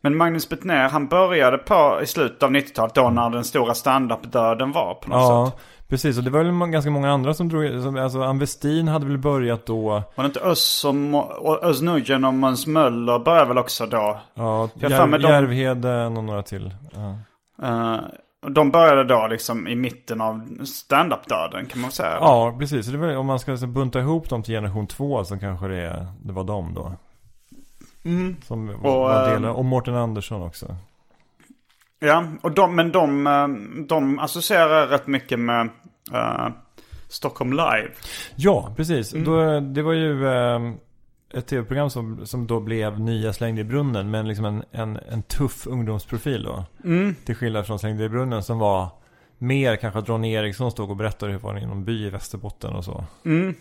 [0.00, 4.72] Men Magnus Bettner, han började på i slutet av 90-talet då när den stora standup-döden
[4.72, 5.66] var på något Ja, sätt.
[5.90, 6.18] Precis.
[6.18, 9.18] Och det var väl ganska många andra som drog, som, alltså Ann Westin hade väl
[9.18, 9.88] börjat då.
[10.14, 10.40] Var det inte
[11.62, 14.20] Özz Nujen och Måns Möller började väl också då?
[14.34, 16.74] Ja, Järv, de- Järvheden och några till.
[16.94, 18.00] Ja.
[18.42, 22.16] Och de började då liksom i mitten av standup-döden kan man säga.
[22.20, 22.86] ja, precis.
[22.86, 25.68] Så det var, om man ska så bunta ihop dem till generation två så kanske
[25.68, 26.92] det, det var de då.
[28.46, 28.80] Som Mm.
[28.80, 29.50] Och, var eh, delar.
[29.50, 30.76] Och Mårten Andersson också.
[32.00, 33.48] Ja, och de, men de, eh,
[33.86, 35.68] de associerar rätt mycket med
[36.12, 36.48] eh,
[37.08, 37.90] Stockholm Live.
[38.36, 39.14] Ja, precis.
[39.14, 39.24] Mm.
[39.24, 40.60] Då, det var ju eh,
[41.34, 44.10] ett tv-program som, som då blev Nya slängde i brunnen.
[44.10, 46.64] Men liksom en, en, en tuff ungdomsprofil då.
[46.84, 47.14] Mm.
[47.24, 48.88] Till skillnad från slängde i brunnen som var
[49.38, 52.10] mer kanske att Ronny Eriksson stod och berättade hur det var i någon by i
[52.10, 53.04] Västerbotten och så.
[53.24, 53.54] Mm.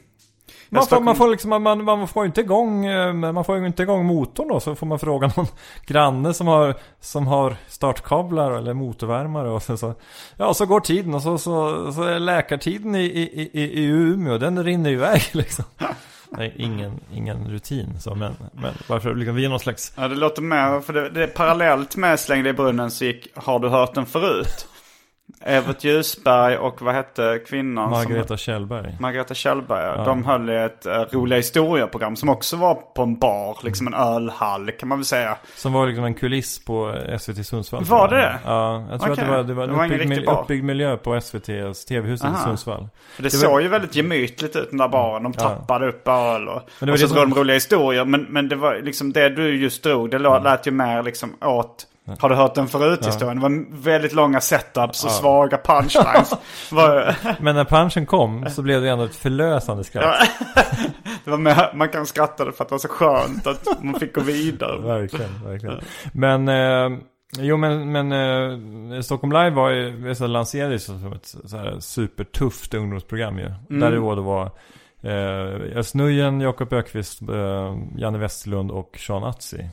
[0.69, 4.05] Man får, man får liksom, man, man får inte igång, eh, man får inte igång
[4.05, 4.59] motorn då.
[4.59, 5.47] Så får man fråga någon
[5.85, 9.93] granne som har, som har startkablar eller motorvärmare och så,
[10.37, 14.37] ja så går tiden och så, så, så är läkartiden i, i, i, i Umeå,
[14.37, 15.65] den rinner iväg liksom.
[16.31, 20.15] Nej, ingen, ingen rutin så, men, men varför liksom, vi är någon slags, Ja, det
[20.15, 23.59] låter med, för det, det är parallellt med Släng dig i brunnen så gick Har
[23.59, 24.67] du hört den förut?
[25.41, 27.89] Evert Ljusberg och vad hette kvinnan?
[27.89, 28.95] Margareta Som, Kjellberg.
[28.99, 29.83] Margareta Kjellberg.
[29.97, 30.03] ja.
[30.05, 33.93] De höll i ett uh, roliga historia-program som också var på en bar, liksom en
[33.93, 35.37] ölhall kan man väl säga.
[35.55, 37.83] Som var liksom en kuliss på SVT Sundsvall.
[37.83, 38.39] Var det det?
[38.45, 39.23] Ja, jag tror Okej.
[39.23, 41.87] att det var, det var en Det var ingen uppbyggd, mil- uppbyggd miljö på SVT's
[41.87, 42.27] TV-hus i.
[42.43, 42.87] Sundsvall.
[43.17, 45.23] Det, Det var- såg ju väldigt gemytligt ut den där baren.
[45.23, 48.05] De tappade upp öl och, Men det var och så drog som- de roliga historier.
[48.05, 50.09] Men, men det var liksom det du just drog.
[50.11, 51.85] Det lät lät ju mer liksom åt
[52.19, 53.35] Har du hört den förut historien?
[53.35, 56.33] Det var väldigt långa setups och svaga punchlines.
[57.39, 60.29] Men när punchen kom så blev det ändå ett förlösande skratt.
[61.25, 64.81] mer, man kan skratta för att det var så skönt att man fick gå vidare.
[64.81, 65.79] Verkligen, verkligen.
[66.13, 66.99] Men, eh,
[67.37, 68.11] jo men, men
[68.91, 73.45] eh, Stockholm Live var ju, så lanserades som ett så här supertufft ungdomsprogram ju.
[73.45, 73.79] Mm.
[73.79, 74.51] Där det både var
[75.01, 75.95] eh, Özz
[76.41, 79.69] Jakob Ökvist, eh, Janne Westerlund och Sean Atzi.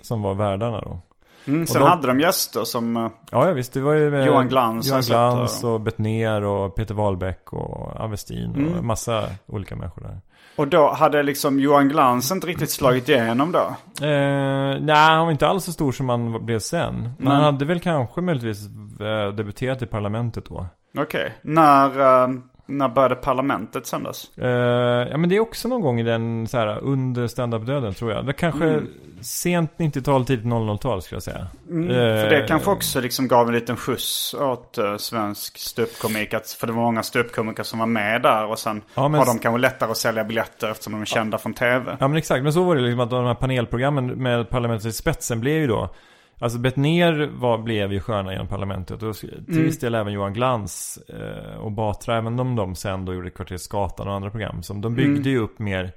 [0.00, 1.00] Som var värdarna då.
[1.46, 2.96] Mm, sen de- hade de gäster som...
[2.96, 3.72] eh, Ja, ja visst.
[3.72, 5.68] Det var ju eh, Johan Glans Johan sett, Glans ja.
[5.68, 8.72] och Betnér och Peter Wahlbeck och Avestin Mm.
[8.78, 10.20] och massa olika människor där.
[10.56, 13.58] Och då hade liksom Johan Glans inte riktigt slagit igenom då.
[14.06, 17.10] Eh, nej, han var inte alls så stor som han blev sen.
[17.18, 18.66] Men han hade väl kanske möjligtvis
[19.00, 20.66] eh, debuterat i parlamentet då.
[20.98, 21.34] Okej.
[21.42, 22.28] När, eh,
[22.70, 24.30] när började parlamentet sändas?
[24.38, 24.48] Eh,
[25.10, 28.26] ja men det är också någon gång i den så här under stand-up-döden tror jag.
[28.26, 28.86] Det kanske Mm.
[29.20, 31.46] sent 90-tal, tidigt 00-tal skulle jag säga.
[31.70, 36.34] Mm, Eh, för det kanske också liksom gav en liten skjuts åt uh, svensk ståuppkomik.
[36.58, 38.46] För det var många ståuppkomiker som var med där.
[38.46, 41.38] Och sen Ja, men har de kanske lättare att sälja biljetter eftersom de är kända
[41.38, 41.96] från tv.
[42.00, 44.92] Ja men exakt, men så var det liksom att de här panelprogrammen med parlamentet i
[44.92, 45.90] spetsen blev ju då
[46.40, 49.62] Alltså Bettner var, blev ju stjärna genom parlamentet och till Mm.
[49.64, 53.60] viss del även Johan Glans eh, och Batra, även om de sen då gjorde Kvarteret
[53.60, 54.62] Skatan och andra program.
[54.62, 55.30] Som de byggde Mm.
[55.30, 55.92] ju upp mer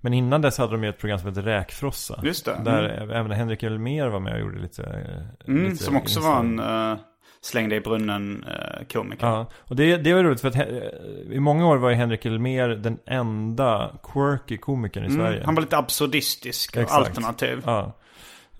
[0.00, 2.20] Men innan dess hade de ju ett program som hette Räkfrossa.
[2.22, 2.60] Just det.
[2.64, 4.82] Där även Henrik Elmer var med och gjorde lite...
[4.82, 6.32] eh, Mm, lite som också inslag.
[6.34, 6.60] var en
[6.92, 6.98] uh,
[7.40, 9.26] slängde i brunnen uh, komiker.
[9.26, 12.24] Ja, och det, det var roligt för att he- i många år var ju Henrik
[12.24, 15.34] Elmer den enda quirky komikern i Sverige.
[15.36, 17.06] Mm, han var lite absurdistisk och Exakt.
[17.06, 17.62] alternativ.
[17.66, 17.92] Ja.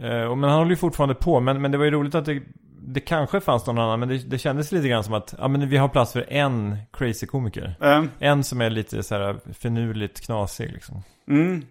[0.04, 1.40] Eh, men han håller ju fortfarande på.
[1.40, 2.42] Men, men det var ju roligt att det,
[2.86, 4.00] det kanske fanns någon annan.
[4.00, 6.78] Men det, det kändes lite grann som att ja, men vi har plats för en
[6.92, 7.74] crazy komiker.
[7.80, 11.02] Eh, En som är lite så här finurligt knasig liksom.
[11.28, 11.66] mm.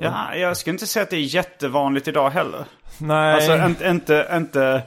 [0.00, 2.64] Ja, jag skulle inte säga att det är jättevanligt idag heller.
[2.98, 3.34] Nej.
[3.34, 4.82] Alltså inte, inte, inte,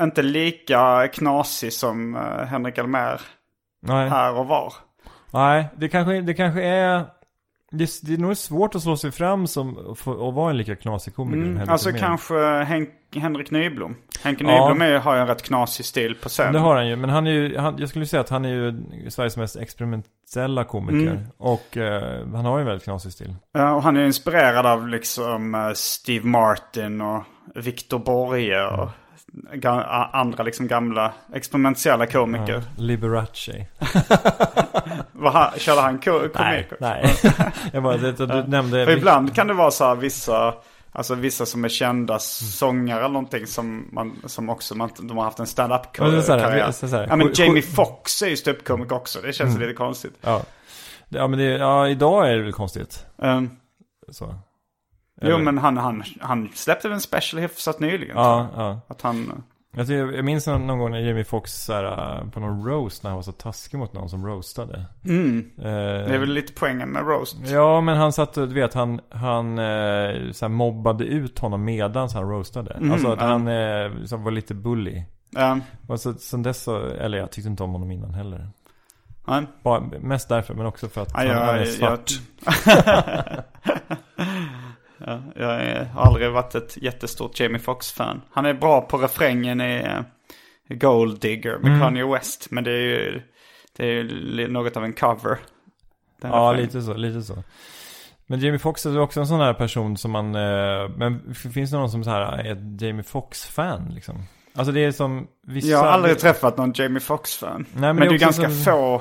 [0.00, 3.20] inte lika knasig som uh, Henrik Elmer
[3.82, 4.08] nej.
[4.08, 4.72] här och var.
[5.30, 7.04] nej, det kanske, det kanske är...
[7.72, 10.76] Det, är- det är nog svårt att slå sig fram som, och, vara en lika
[10.76, 11.42] knasig komiker.
[11.42, 13.96] Mm, alltså kanske Henk, Henrik Nyblom.
[14.22, 14.50] Henke Ja.
[14.50, 16.52] Nyblom är, har ju en rätt knasig stil på scen.
[16.52, 18.48] Det har han ju, men han är ju, han, jag skulle säga att han är
[18.48, 21.10] ju Sveriges mest experimentella komiker.
[21.10, 21.22] Mm.
[21.38, 23.34] Och eh, han har ju en väldigt knasig stil.
[23.52, 27.22] Ja, och han är inspirerad av liksom eh, Steve Martin och
[27.54, 28.88] Victor Borge och
[29.64, 32.62] a- andra liksom gamla experimentella komiker.
[32.76, 33.66] Liberace.
[35.20, 36.32] Vad han, körde han ko- komik?
[36.38, 37.16] Nej, nej.
[37.72, 38.84] jag bara, det, du nämnde...
[38.86, 40.54] För ibland kan det vara så här vissa,
[40.92, 45.24] alltså vissa som är kända sångare eller någonting som, man, som också man, de har
[45.24, 47.06] haft en stand-up karriär.
[47.08, 49.20] Ja men Jamie Foxx är ju ståuppkomiker också.
[49.20, 50.14] Det känns lite konstigt.
[50.20, 50.42] Ja.
[51.08, 53.06] Ja, men det, ja, idag är det väl konstigt.
[53.16, 53.50] Um,
[54.08, 54.34] Så.
[55.22, 58.16] jo Eller- men han, han, han släppte väl en special hyfsat nyligen.
[58.16, 58.80] Ja, ja.
[58.88, 59.42] Att han,
[59.76, 63.02] Jag, tycker, jag minns någon gång när Jamie Foxx så här, äh, på någon roast
[63.02, 64.84] när han var så taskig mot någon som roastade.
[65.04, 67.36] mm, Eh, det är väl lite poängen med roast.
[67.46, 72.14] Ja, men han satt och, du vet, han, han eh, så mobbade ut honom medans
[72.14, 72.70] han roastade.
[72.74, 73.26] Mm, alltså att ja.
[73.26, 73.46] han
[74.08, 75.02] så var lite bully.
[75.36, 78.48] Um, Och så, sen dess så, eller jag tyckte inte om honom innan heller.
[79.28, 79.46] nej.
[79.62, 82.10] Bara, mest därför, men också för att Ja, han, jag, han är jag, svart.
[85.06, 88.22] ja, jag är- har aldrig varit ett jättestort Jamie Foxx-fan.
[88.30, 91.80] Han är bra på refrängen i uh, Gold Digger med Mm.
[91.80, 92.46] Kanye West.
[92.50, 93.22] Men det är ju,
[93.76, 95.38] det är ju något av en cover.
[96.22, 96.56] Ja, refrängen.
[96.56, 97.42] lite så, lite så.
[98.26, 101.76] Men Jamie Foxx är också en sån här person som man, eh, men finns det
[101.76, 104.22] någon som så här är ett Jamie Foxx-fan liksom?
[104.54, 105.68] Alltså det är som vissa...
[105.68, 107.66] Jag har aldrig träffat någon Jamie Foxx-fan.
[107.72, 109.00] men men det är det är ganska som- få eh,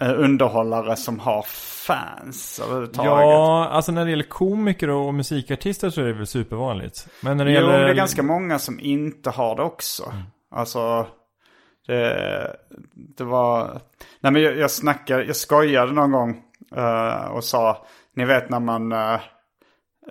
[0.00, 1.42] underhållare som har
[1.86, 3.10] fans överhuvudtaget.
[3.10, 7.08] Ja, alltså när det gäller komiker och musikartister så är det väl supervanligt.
[7.20, 7.84] Men när det Jo, gäller...
[7.84, 10.12] det är ganska många som inte har det också.
[10.50, 11.06] Alltså,
[11.86, 12.56] det,
[13.16, 13.80] det var...
[14.20, 16.42] Nej men jag, jag snackade, jag skojade någon gång
[16.76, 17.86] eh, och sa,
[18.16, 19.20] ni vet när man eh,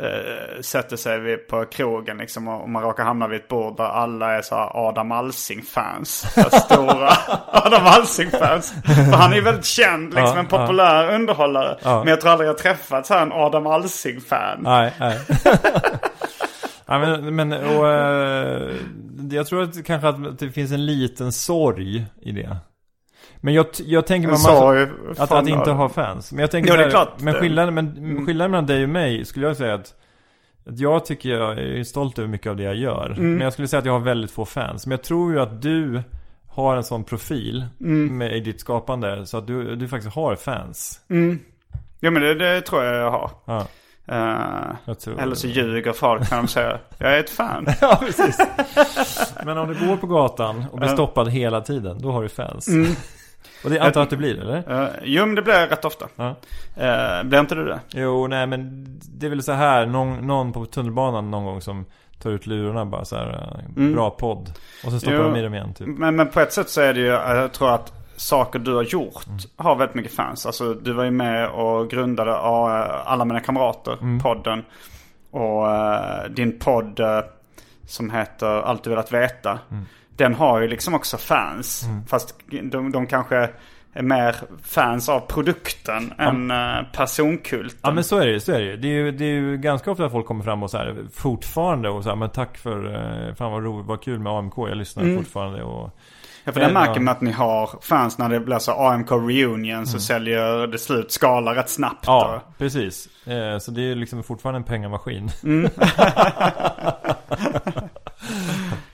[0.01, 4.37] eh, sätter sig på krogen liksom och, man råkar hamna vid ett bord där alla
[4.37, 6.25] är så Adam Alsing-fans.
[6.65, 7.09] Stora
[7.47, 8.73] Adam Alsing-fans.
[8.85, 11.77] För han är ju väldigt känd, liksom Ja, en populär underhållare.
[11.83, 11.99] Ja.
[11.99, 14.59] Men jag tror aldrig jag träffat så här en Adam Alsing-fan.
[14.61, 15.19] Nej, nej.
[16.85, 18.75] ja, men, men och, eh,
[19.31, 22.57] jag tror att kanske att det finns en liten sorg i det.
[23.41, 26.31] Men jag, jag tänker man sorg att, att inte ha fans.
[26.31, 27.13] Men jag tänker Jo, det är klart.
[27.19, 29.93] Men skillnaden, men skillnaden mellan dig och mig skulle jag säga att
[30.69, 33.05] att jag tycker jag är stolt över mycket av det jag gör.
[33.05, 33.31] Mm.
[33.31, 34.85] Men jag skulle säga att jag har väldigt få fans.
[34.87, 36.01] Men jag tror ju att du
[36.47, 38.17] har en sån profil Mm.
[38.17, 39.25] med, i ditt skapande.
[39.25, 40.99] Så att du, du faktiskt har fans.
[41.99, 43.31] Jo men det, det tror jag jag har.
[43.45, 46.79] Ja, tror eller så ljuger folk kan de säga.
[46.97, 47.67] Jag är ett fan.
[47.81, 48.39] Ja, precis.
[49.45, 52.67] Men om du går på gatan och blir stoppad hela tiden, då har du fans.
[52.67, 52.91] Mm.
[53.63, 54.81] Och det antar jag att det blir, eller?
[54.83, 56.07] Uh, jo men det blir jag rätt ofta.
[56.15, 56.25] Ja.
[56.27, 57.79] Uh, blir inte du det?
[57.89, 61.85] Jo, nej men det är väl så här, någon, någon på tunnelbanan någon gång som
[62.19, 64.53] tar ut lurarna bara så här, eh, bra podd.
[64.85, 65.27] Och så stoppar Mm.
[65.27, 65.33] Jo.
[65.33, 65.87] de i dem igen typ.
[65.87, 68.83] Men, men på ett sätt så är det ju, jag tror att saker du har
[68.83, 69.25] gjort
[69.57, 70.45] har väldigt mycket fans.
[70.45, 74.63] Alltså du var ju med och grundade Alla Mina Kamrater, podden.
[75.31, 77.19] Och eh, din podd eh,
[77.87, 79.59] som heter Allt Du Velat Veta.
[80.15, 81.85] Den har ju liksom också fans.
[82.07, 82.35] Fast
[82.71, 83.49] de, de kanske
[83.93, 87.79] är mer fans av produkten än uh, personkulten.
[87.83, 88.77] Ja men så är det ju, så är det ju.
[88.77, 91.89] Det är ju, det är ju ganska ofta folk kommer fram och så här fortfarande
[91.89, 92.85] och så här, men tack för,
[93.29, 95.17] eh, fan vad roligt, vad kul med AMK, jag lyssnar Mm.
[95.17, 95.97] fortfarande och
[96.47, 96.73] Ja, för där Ja.
[96.73, 100.77] märker man att ni har fans när det blir så AMK reunion så säljer det
[100.77, 102.07] slut skala rätt snabbt.
[102.07, 102.17] Mm.
[102.17, 103.07] Ja, och- precis.
[103.27, 105.29] Eh, så det är ju liksom fortfarande en pengamaskin.
[105.43, 105.69] Mm.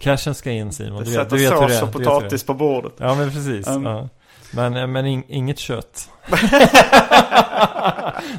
[0.02, 1.82] Cashen ska in Simon, Det du vet, du vet hur det är.
[1.84, 2.94] och det potatis på bordet.
[2.98, 3.68] Ja men precis.
[3.68, 3.84] Mm.
[3.86, 4.10] Ja.
[4.54, 6.10] Men, eh, men in, inget kött.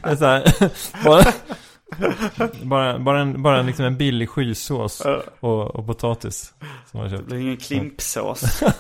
[0.03, 0.53] det
[1.05, 1.25] bara,
[2.63, 5.03] bara, bara, en, bara en, liksom en billig skysås
[5.41, 6.55] och, och potatis.
[6.91, 7.29] Som man Det köpt.
[7.29, 8.63] blir ingen klimpsås.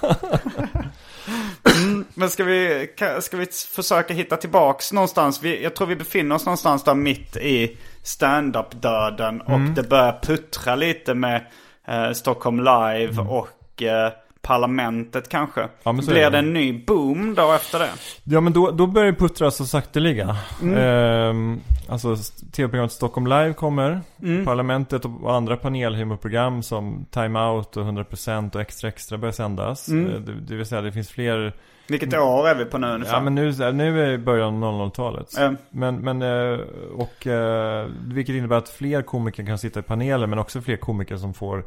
[1.83, 5.43] mm, men ska vi, ka- ska vi försöka hitta tillbaks någonstans?
[5.43, 9.41] Vi, jag tror vi befinner oss någonstans där mitt i stand-up-döden.
[9.41, 9.75] Och Mm.
[9.75, 11.47] det börjar puttra lite med
[11.89, 13.29] eh, Stockholm Live Mm.
[13.29, 14.13] och eh,
[14.43, 15.69] Parlamentet kanske.
[15.83, 16.39] Ja, Blir det.
[16.39, 17.91] en ny boom då efter det?
[18.25, 20.37] Ja men då, då börjar det puttra så sakteliga.
[20.63, 20.79] Mm.
[20.79, 22.17] Ehm, alltså
[22.53, 24.01] tv-programmet Stockholm Live kommer.
[24.23, 24.45] Mm.
[24.45, 29.89] Parlamentet och, och andra panelhumorprogram som Time Out och 100% och Extra Extra börjar sändas.
[29.89, 30.07] Mm.
[30.15, 31.53] Eh, Det, det vill säga det finns fler
[31.89, 33.15] Vilket år är vi på nu ungefär?
[33.15, 35.39] Ja men nu, nu är det början av 00-talet.
[35.39, 36.59] Eh, Men, men eh,
[36.97, 41.17] och eh, vilket innebär att fler komiker kan sitta i paneler men också fler komiker
[41.17, 41.65] som får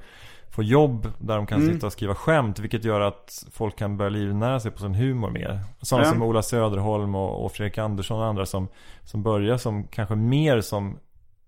[0.56, 1.74] få jobb där de kan Mm.
[1.74, 2.60] sitta och skriva skämt.
[2.60, 5.60] Vilket gör att folk kan börja livnära sig på sin humor mer.
[5.82, 6.12] Sådana Ja.
[6.12, 8.68] som Ola Söderholm och, och Fredrik Andersson och andra som,
[9.04, 10.98] som börjar som kanske mer som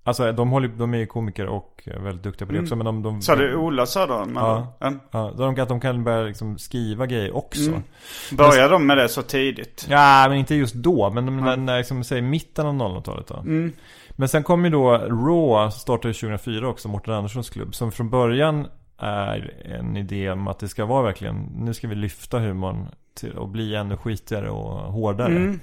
[0.07, 2.85] Alltså de, håller, de är ju komiker och är väldigt duktiga på det också men
[2.85, 3.21] de, de Mm.
[3.21, 4.33] Sa du Ola Söderholm?
[4.35, 4.77] Ja.
[4.79, 4.93] Ja.
[5.11, 7.69] Ja, de, att de kan börja liksom skriva grejer också.
[7.69, 7.83] Mm.
[8.31, 9.87] Började de med det så tidigt?
[9.89, 11.09] Ja, men inte just då.
[11.09, 13.35] Men de, när, när liksom, säg mitten av 00-talet då.
[13.35, 13.71] Mm.
[14.09, 17.75] Men sen kom ju då Raw, startade 2004 också, Mårten Anderssons klubb.
[17.75, 21.95] Som från början är en idé om att det ska vara verkligen, nu ska vi
[21.95, 25.35] lyfta humorn till att bli ännu skitigare och hårdare.
[25.35, 25.59] Mm.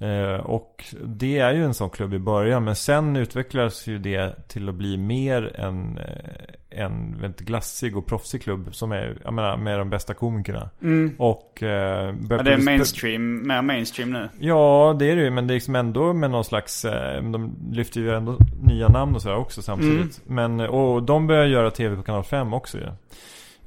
[0.00, 2.64] Eh, och det är ju en sån klubb i början.
[2.64, 8.06] Men sen utvecklas ju det till att bli mer en, eh, en väldigt glassig och
[8.06, 8.68] proffsig klubb.
[8.74, 10.70] Som är, jag menar, med de bästa komikerna.
[11.18, 11.62] Och...
[11.62, 14.28] Eh, Ja, det är mainstream, mer mainstream nu.
[14.38, 15.30] Ja, det är det ju.
[15.30, 16.84] Men det är liksom ändå med någon slags...
[16.84, 20.20] Eh, de lyfter ju ändå nya namn och sådär också samtidigt.
[20.26, 22.86] Men, och de börjar göra tv på kanal 5 också ju.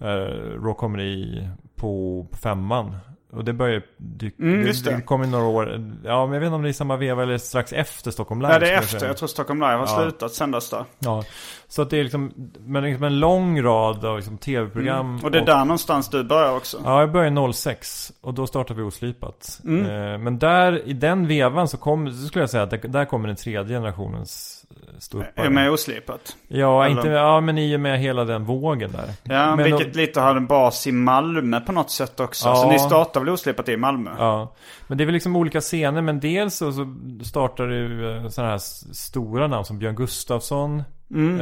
[0.08, 2.96] Eh, Raw i på femman.
[3.34, 4.44] Och det börjar dyka...
[4.44, 4.96] Mm, det, det.
[4.96, 5.92] det kommer några år.
[6.04, 8.42] Ja, men jag vet inte om det är i samma veva eller strax efter Stockholm
[8.42, 8.54] Live.
[8.54, 9.00] Ja, det är jag efter.
[9.00, 9.10] säga.
[9.10, 10.02] Jag tror Stockholm Live har Ja.
[10.02, 10.86] slutat sändas där.
[11.00, 11.24] Ja,
[11.68, 15.10] så att det är liksom, men liksom en lång rad av liksom tv-program.
[15.10, 15.24] Mm.
[15.24, 16.82] Och det är där någonstans du börjar också.
[16.86, 19.62] Ja, jag började 06 och då startade vi Oslipat.
[19.66, 19.86] Mm.
[19.86, 23.28] Eh, men där, i den vevan så kom, så skulle jag säga att där kommer
[23.28, 24.61] den tredje generationens
[25.00, 25.46] ståuppare.
[25.46, 26.36] Är med oslipat.
[26.48, 29.10] Ja, Eller- inte, ja, men i och med hela den vågen där.
[29.24, 32.48] Ja, Men vilket då- lite har en bas i Malmö på något sätt också.
[32.50, 32.56] Ja.
[32.56, 34.12] Så ni startar väl oslipat i Malmö?
[34.18, 34.54] Ja,
[34.88, 36.02] men det är väl liksom olika scener.
[36.02, 36.94] Men dels så, så
[37.24, 38.58] startar du sådana här
[38.94, 40.84] stora namn som Björn Gustafsson.
[41.14, 41.34] Mm.
[41.34, 41.40] Eh,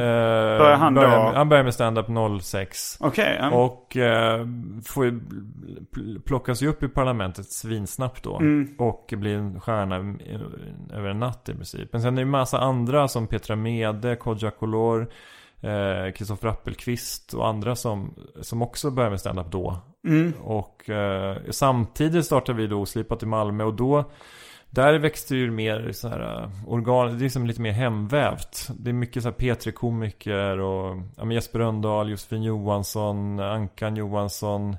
[0.58, 2.06] Börjar han då- börjar han börjar med stand-up
[2.42, 2.96] 06.
[3.00, 3.36] Okej.
[3.40, 3.50] ja.
[3.50, 4.46] Och eh,
[4.86, 5.20] får ju
[5.94, 8.36] pl- plockas ju upp i parlamentet svinsnabbt då.
[8.36, 8.74] Mm.
[8.78, 9.96] Och blir en stjärna
[10.92, 11.92] över en natt i princip.
[11.92, 15.10] Men sen är det en massa andra som Petra Mede, Kodjo Kolor,
[15.60, 19.76] eh, Kristoffer Appelqvist och andra som, som också börjar med stand-up då.
[20.06, 20.32] Mm.
[20.42, 24.04] Och eh, samtidigt startade vi då Slipat i Malmö och då
[24.70, 28.68] där växte ju mer så här uh, organ, det är liksom lite mer hemvävt.
[28.78, 34.76] Det är mycket så här P3-komiker och ja, men Jesper Rönndahl, Josefin Johansson, Ankan Johansson.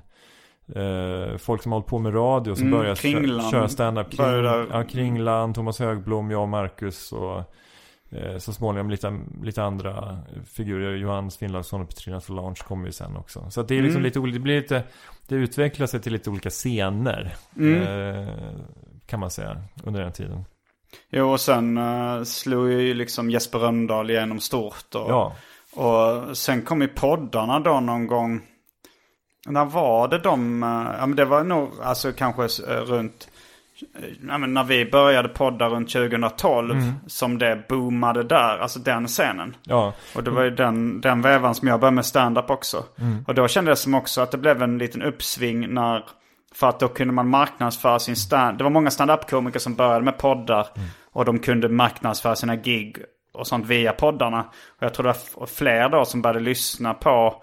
[0.74, 4.10] Eh, folk som har hållit på med radio som Mm, börjar Kringlan kö- köra stand-up.
[4.10, 7.38] Kring, började- ja, Kringlan, Thomas Högblom, jag och Marcus och
[8.10, 10.96] eh, så småningom lite, lite andra figurer.
[10.96, 13.50] Johannes Finnlaugsson och Petrina Solange kommer ju sen också.
[13.50, 14.02] Så att det är liksom Mm.
[14.04, 14.82] lite olika, det blir lite,
[15.28, 17.34] det utvecklar sig till lite olika scener.
[17.58, 17.82] Mm.
[17.82, 18.28] Eh,
[19.12, 20.44] kan man säga, under den tiden.
[21.10, 24.94] Jo, och sen uh, slog ju liksom Jesper Rönndahl igenom stort.
[24.94, 25.36] Och, Ja,
[25.74, 28.40] och sen kom ju poddarna då någon gång.
[29.46, 30.62] När var det de?
[30.62, 33.28] eh, ja men det var nog alltså kanske uh, runt.
[34.28, 36.74] Ja, när vi började podda runt 2012
[37.06, 39.56] som det boomade där, alltså den scenen.
[39.62, 42.84] ja, Och det var ju den, den vävan som jag började med stand-up också.
[43.26, 46.04] Och då kändes det som också att det blev en liten uppsving när...
[46.54, 48.58] För att då kunde man marknadsföra sin stand...
[48.58, 50.66] Det var många stand-up-komiker som började med poddar.
[51.12, 52.96] Och de kunde marknadsföra sina gig
[53.34, 54.40] och sånt via poddarna.
[54.76, 57.42] Och jag tror det var fler då som började lyssna på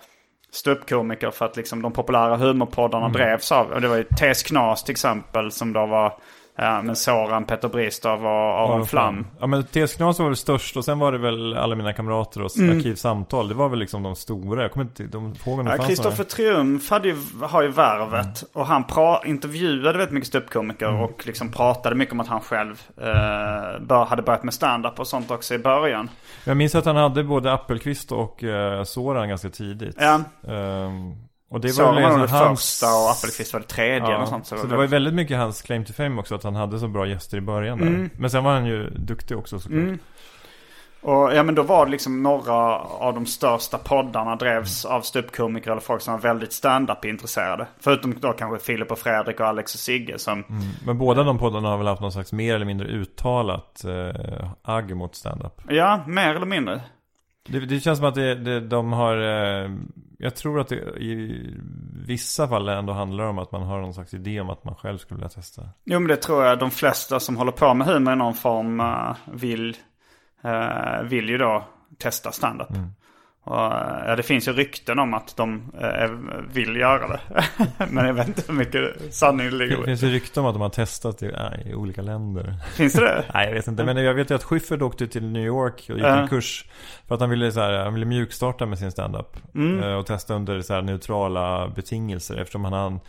[0.52, 3.72] ståuppkomiker för att liksom de populära humorpoddarna drevs av.
[3.72, 6.14] Och det var ju Tes Knas till exempel som då var...
[6.62, 9.28] Ja, men Soran, Petter Bristav och Aron Flam.
[9.40, 12.42] Ja men TS Knas var väl störst och sen var det väl alla mina kamrater
[12.42, 13.48] och arkivsamtal.
[13.48, 14.62] Det var väl liksom de stora.
[14.62, 16.24] Jag kommer inte de ihåg Ja, Kristoffer.
[16.24, 18.44] Triumf hade ju, har ju värvet.
[18.54, 21.02] Och han pra, intervjuade väldigt mycket ståuppkomiker Mm.
[21.02, 25.08] och liksom pratade mycket om att han själv eh, bör, hade börjat med stand-up och
[25.08, 26.10] sånt också i början.
[26.46, 29.96] Jag minns att han hade både Appelqvist och eh, Soran ganska tidigt.
[30.00, 30.22] Ja,
[30.54, 31.16] Ehm,
[31.50, 32.60] och det så var var det liksom hans...
[32.60, 34.10] första och Appelqvist var det tredje.
[34.10, 36.36] Ja, och sånt, så, så det var ju väldigt mycket hans claim to fame också
[36.36, 37.88] att han hade så bra gäster i början där.
[37.88, 38.10] Mm.
[38.18, 40.00] Men sen var han ju duktig också såklart.
[41.02, 45.72] Och ja men då var det liksom några av de största poddarna drevs av ståuppkomiker
[45.72, 47.68] eller folk som var väldigt stand-up intresserade.
[47.80, 50.44] Förutom då kanske Filip och Fredrik och Alex och Sigge som...
[50.86, 54.96] Men båda de poddarna har väl haft någon slags mer eller mindre uttalat eh, agg
[54.96, 55.62] mot stand-up.
[55.70, 56.82] Ja, mer eller mindre.
[57.50, 59.18] Det, det känns som att det, det, de har...
[59.18, 59.70] Eh,
[60.22, 61.46] jag tror att det i
[62.06, 64.98] vissa fall ändå handlar om att man har någon slags idé om att man själv
[64.98, 65.62] skulle vilja testa.
[65.84, 68.80] Jo men det tror jag de flesta som håller på med humor i någon form
[68.80, 69.78] eh, vill,
[70.42, 71.64] eh, vill ju då
[71.98, 72.70] testa standup.
[73.44, 76.10] Och, eh, ja, det finns ju rykten om att de eh,
[76.54, 77.20] vill göra det.
[77.90, 80.56] men jag vet inte hur mycket sanning det ligger Det finns ju rykten om att
[80.56, 82.56] de har testat i, äh, i olika länder.
[82.76, 83.26] Finns det det?
[83.34, 85.96] Nej jag vet inte, men jag vet ju att Schyffert åkte till New York och
[85.96, 86.22] gick Ja.
[86.22, 86.66] en kurs
[87.08, 89.84] För att han ville, så här, han ville mjukstarta med sin standup Mm.
[89.84, 93.00] eh, Och testa under så här, neutrala betingelser Eftersom han, han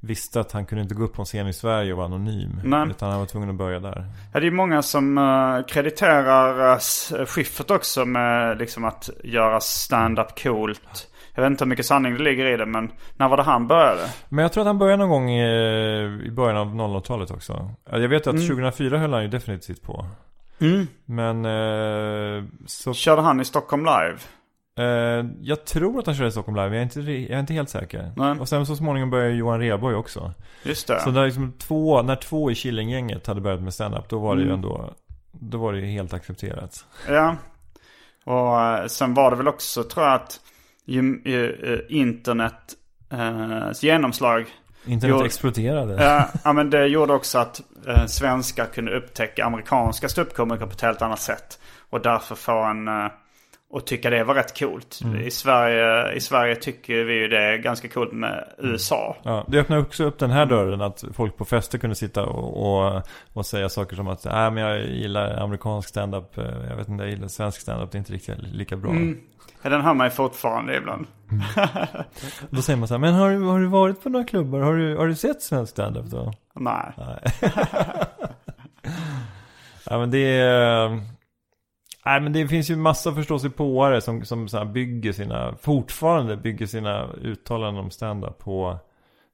[0.00, 2.60] visste att han kunde inte gå upp på en scen i Sverige och vara anonym
[2.64, 2.88] Nej.
[2.90, 7.26] Utan han var tvungen att börja där Ja, det är många som uh, krediterar uh,
[7.26, 11.08] Schyffert också med liksom att göra stand-up coolt.
[11.34, 13.66] Jag vet inte hur mycket sanning det ligger i det men när var det han
[13.66, 14.02] började?
[14.28, 15.44] Men jag tror att han började någon gång i,
[16.26, 17.70] i början av 00-talet också.
[17.90, 20.06] Ja, Jag vet att 2004 höll han ju definitivt på.
[21.04, 24.18] Men eh, så, Körde han i Stockholm live?
[24.78, 27.40] Eh, jag tror att han körde i Stockholm Live, men jag är inte, jag är
[27.40, 28.12] inte helt säker.
[28.16, 28.38] Nej.
[28.40, 30.32] Och sen så småningom började Johan Rheborg också.
[30.62, 31.00] Just det.
[31.00, 34.40] Så där liksom två, när två i Killinggänget hade börjat med stand-up, då var det
[34.42, 34.54] ju Mm.
[34.54, 34.94] ändå,
[35.32, 36.84] då var det ju helt accepterat.
[37.08, 37.36] Ja.
[38.24, 40.40] Och eh, sen var det väl också tror jag att
[40.84, 42.54] ju, ju, eh, internet
[43.12, 44.46] eh, genomslag
[44.86, 45.24] Internet Jo.
[45.26, 46.04] exploderade.
[46.04, 50.80] Ja, ja, men det gjorde också att eh, svenskar kunde upptäcka amerikanska ståuppkomiker på ett
[50.80, 51.58] helt annat sätt.
[51.90, 52.88] Och därför få en...
[52.88, 53.06] Eh,
[53.70, 55.00] och tycka det var rätt coolt.
[55.24, 59.16] I, Sverige, I Sverige tycker vi ju det är ganska coolt med USA.
[59.22, 62.86] Ja, det öppnar också upp den här dörren att folk på fester kunde sitta och,
[62.96, 63.02] och,
[63.32, 67.04] och säga saker som att Nej men jag gillar amerikansk stand-up, eh, jag vet inte,
[67.04, 68.94] jag gillar svensk stand-up, det är inte riktigt lika bra.
[69.62, 71.06] Ja, Den hör man ju fortfarande ibland.
[72.50, 74.60] Då säger man så här, men har du, har du varit på några klubbar?
[74.60, 76.32] Har du, har du sett svensk stand-up då?
[76.54, 76.92] Nej.
[79.90, 81.00] Ja men det är...
[82.08, 87.06] Nej men det finns ju massa förståsigpåare som, som så bygger sina, fortfarande bygger sina
[87.06, 88.78] uttalanden om stand-up på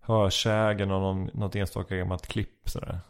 [0.01, 3.01] hörsägen och någon, något enstaka gammalt klipp sådär.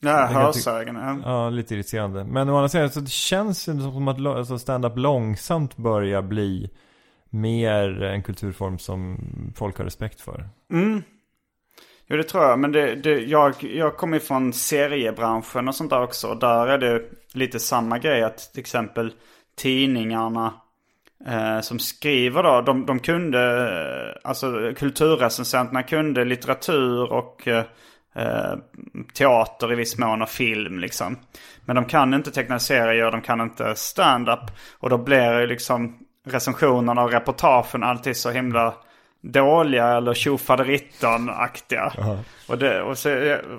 [0.00, 0.96] Ja, hörsägen.
[0.96, 1.18] Ja.
[1.24, 2.24] Ja, lite irriterande.
[2.24, 6.70] Men å andra sidan så det känns ju som att alltså stand-up långsamt börjar bli
[7.30, 9.18] mer en kulturform som
[9.56, 10.48] folk har respekt för.
[12.08, 12.58] Jo det tror jag.
[12.58, 16.28] Men det, det, jag, jag kommer ju från seriebranschen och sånt där också.
[16.28, 17.02] Och där är det
[17.32, 18.22] lite samma grej.
[18.22, 19.12] Att till exempel
[19.56, 20.54] tidningarna
[21.26, 22.60] eh, som skriver då.
[22.60, 27.64] De, de kunde, eh, alltså kulturrecensenterna kunde litteratur och eh,
[28.14, 28.54] eh,
[29.14, 31.18] teater i viss mån och film liksom.
[31.64, 34.50] Men de kan inte teckna serier, de kan inte stand-up.
[34.78, 38.74] Och då blir det liksom recensionerna och reportagen alltid så himla
[39.32, 41.92] dåliga eller tjofaderitton-aktiga.
[42.48, 43.10] Och, det, och, så,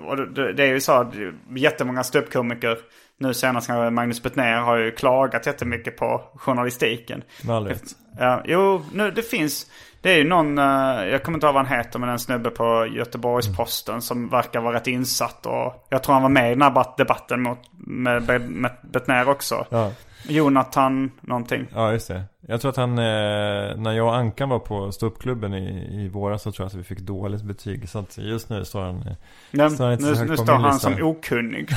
[0.07, 1.13] och det, det är ju så att
[1.55, 2.77] jättemånga ståuppkomiker,
[3.19, 7.23] nu senast Magnus Betnér har ju klagat jättemycket på journalistiken.
[7.43, 7.83] Med all rätt.
[8.19, 11.67] Ja, jo, nu, det finns, det är ju någon, eh, jag kommer inte ihåg vad
[11.67, 15.45] han heter, men en snubbe på Göteborgs-Posten som verkar vara rätt insatt.
[15.45, 19.29] Och jag tror han var med i den här bat- debatten mot, med, med Betnér
[19.29, 19.65] också.
[19.69, 19.91] Ja.
[20.23, 21.67] Jonathan någonting.
[21.75, 22.23] Ja, just det.
[22.47, 23.03] Jag tror att han, eh,
[23.77, 26.83] när jag och Ankan var på ståuppklubben i, i våras så tror jag att vi
[26.83, 27.89] fick dåligt betyg.
[27.89, 29.13] Så att just nu står han, eh,
[29.51, 30.89] Ja, står han inte så nu högt nu på står min han lista.
[30.91, 31.69] som okunnig.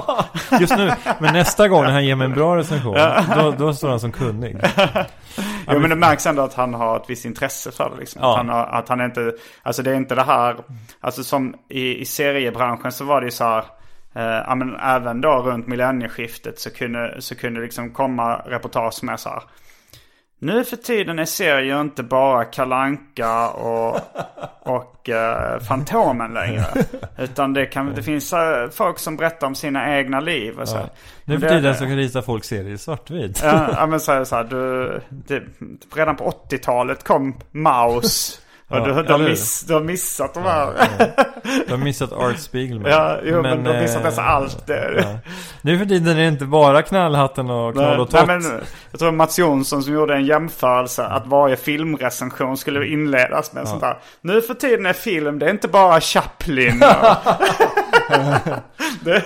[0.60, 2.94] Just nu, men nästa gång när han ger mig en bra recension,
[3.36, 4.56] då, då står han som kunnig.
[5.72, 8.22] Jo men det märks ändå att han har ett visst intresse för det liksom.
[8.22, 8.30] Ja.
[8.30, 9.32] Att, han har, att han inte,
[9.62, 10.56] alltså det är inte det här,
[11.00, 13.64] alltså som i, i seriebranschen så var det ju så här,
[14.20, 19.28] ja men även då runt millennieskiftet så kunde, så kunde liksom komma reportage med så
[19.28, 19.42] här.
[20.42, 24.00] Nu för tiden är serier inte bara Kalanka och,
[24.62, 26.64] och eh, Fantomen längre.
[27.18, 30.76] Utan det, kan, det finns eh, folk som berättar om sina egna liv och så.
[30.76, 30.88] här.
[31.24, 33.40] Nu för tiden så kan rita folk serier i svartvit.
[33.42, 35.42] Ja, ja men så här, så här du, det,
[35.96, 38.41] redan på 80-talet kom Maus.
[38.72, 40.88] Ja, du, du, har miss, du har missat de här.
[41.66, 42.90] Du har missat Art Spiegelman.
[42.90, 44.66] Ja, jo, men, du har missat eh, nästan allt.
[44.66, 44.94] Det.
[44.96, 45.18] ja.
[45.62, 48.26] Nu för tiden är det inte bara knallhatten och knoll och Nej, tott.
[48.26, 48.60] men,
[48.90, 53.80] jag tror Mats Jonsson som gjorde en jämförelse att varje filmrecension skulle inledas med sånt
[53.80, 53.98] där.
[54.20, 56.78] Nu för tiden är film, det är inte bara Chaplin.
[59.04, 59.24] det,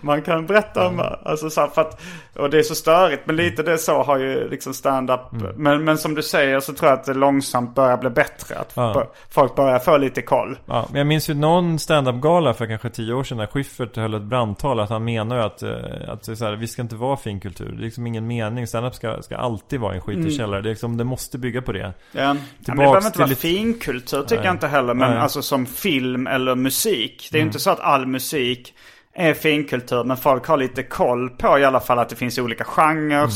[0.00, 2.00] man kan berätta om, alltså så för att,
[2.36, 3.22] och det är så störigt.
[3.26, 5.32] Men lite det så har ju liksom stand-up.
[5.32, 5.52] Mm.
[5.56, 8.54] Men, men som du säger så tror jag att det långsamt börjar bli bättre.
[8.58, 9.10] Att Ja.
[9.30, 10.58] folk börjar få lite koll.
[10.66, 14.14] Ja, men jag minns ju någon stand-up-gala för kanske tio år sedan när Schyffert höll
[14.14, 15.72] ett brandtal att han menar ju att, eh,
[16.08, 17.68] att så här, vi ska inte vara finkultur.
[17.72, 18.66] Det är liksom ingen mening.
[18.66, 20.30] Stand-up ska, ska alltid vara en skitig Mm.
[20.30, 20.60] källare.
[20.62, 21.92] Det, är liksom, det måste bygga på det.
[22.12, 22.24] Ja.
[22.24, 24.44] Ja, men det Tillbaks behöver inte vara lite- finkultur tycker Nej.
[24.46, 24.94] jag inte heller.
[24.94, 25.18] Men Nej.
[25.18, 27.28] alltså som film eller musik.
[27.32, 28.74] Det är ju inte så att all musik
[29.14, 30.04] är finkultur.
[30.04, 33.28] Men folk har lite koll på i alla fall att det finns olika genrer.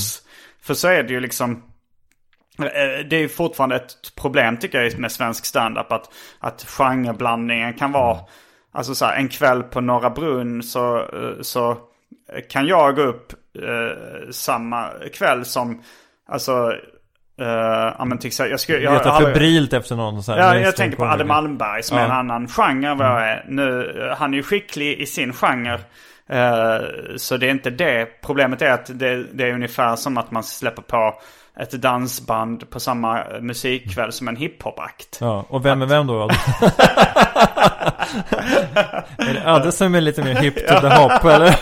[0.62, 1.62] För så är det ju liksom.
[2.58, 5.92] eh, Det är fortfarande ett problem tycker jag med svensk standup.
[5.92, 8.18] Att, att genreblandningen kan vara.
[8.72, 11.76] Alltså så här, en kväll på Norra Brunn så, eh, så
[12.50, 15.82] kan jag gå upp eh, samma kväll som.
[16.28, 16.72] Alltså.
[17.40, 17.46] Uh,
[17.98, 20.76] ja, men till exempel, jag skulle, jag, Leta febrilt efter någon så här Ja, jag
[20.76, 21.04] tänker på.
[21.04, 22.14] Adde Malmberg som är en Ja.
[22.14, 23.44] annan genre vad jag är.
[23.48, 25.78] Nu, eh, han är ju skicklig i sin genre.
[26.30, 26.78] Eh,
[27.16, 28.06] så det är inte det.
[28.22, 31.20] Problemet är att det, det är ungefär som att man släpper på
[31.58, 35.18] ett dansband på samma musikkväll som en hiphop-akt.
[35.20, 36.30] Ja, och vem är vem då?
[39.18, 41.56] Är det Adde som är lite mer hip to the hop eller?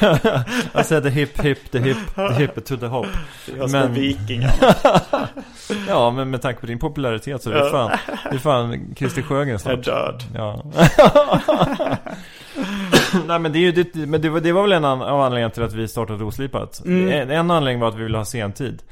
[0.73, 3.07] Jag säger the hip hip the hip the hip to the hop.
[3.59, 4.53] Jag Men- vikingar.
[5.89, 7.91] Ja men med tanke på din popularitet så är det fan,
[8.31, 9.85] det är fan Christer Sjögren Jag är snart.
[9.85, 10.23] död.
[10.35, 10.63] Ja.
[13.29, 15.51] Nej men det är ju det, men det var, det var väl en av anledningarna
[15.55, 16.83] till att vi startade Oslipat.
[16.85, 17.09] Mm.
[17.09, 18.83] En, en anledning var att vi ville ha sentid.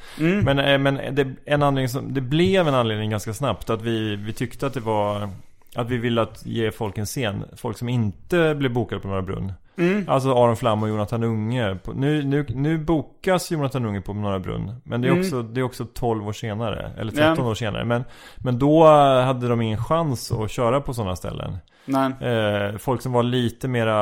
[0.44, 4.16] Men, eh, men det, en anledning som, det blev en anledning ganska snabbt att vi,
[4.16, 5.28] vi tyckte att det var
[5.76, 7.44] att vi ville att ge folk en scen.
[7.56, 9.52] Folk som inte blev bokade på Norra Brunn.
[9.76, 10.04] Mm.
[10.08, 11.76] Alltså Aron Flam och Jonathan Unge.
[11.94, 14.72] Nu, nu, nu bokas Jonathan Unge på Norra Brunn.
[14.84, 16.92] Men det är, också, det är också 12 år senare.
[16.98, 17.44] Eller 13 Mm.
[17.44, 17.50] Ja.
[17.50, 17.84] år senare.
[17.84, 18.04] Men,
[18.36, 18.86] men då
[19.24, 21.58] hade de ingen chans att köra på sådana ställen.
[22.20, 23.92] Eh, folk som var lite mera,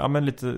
[0.00, 0.54] ja men lite,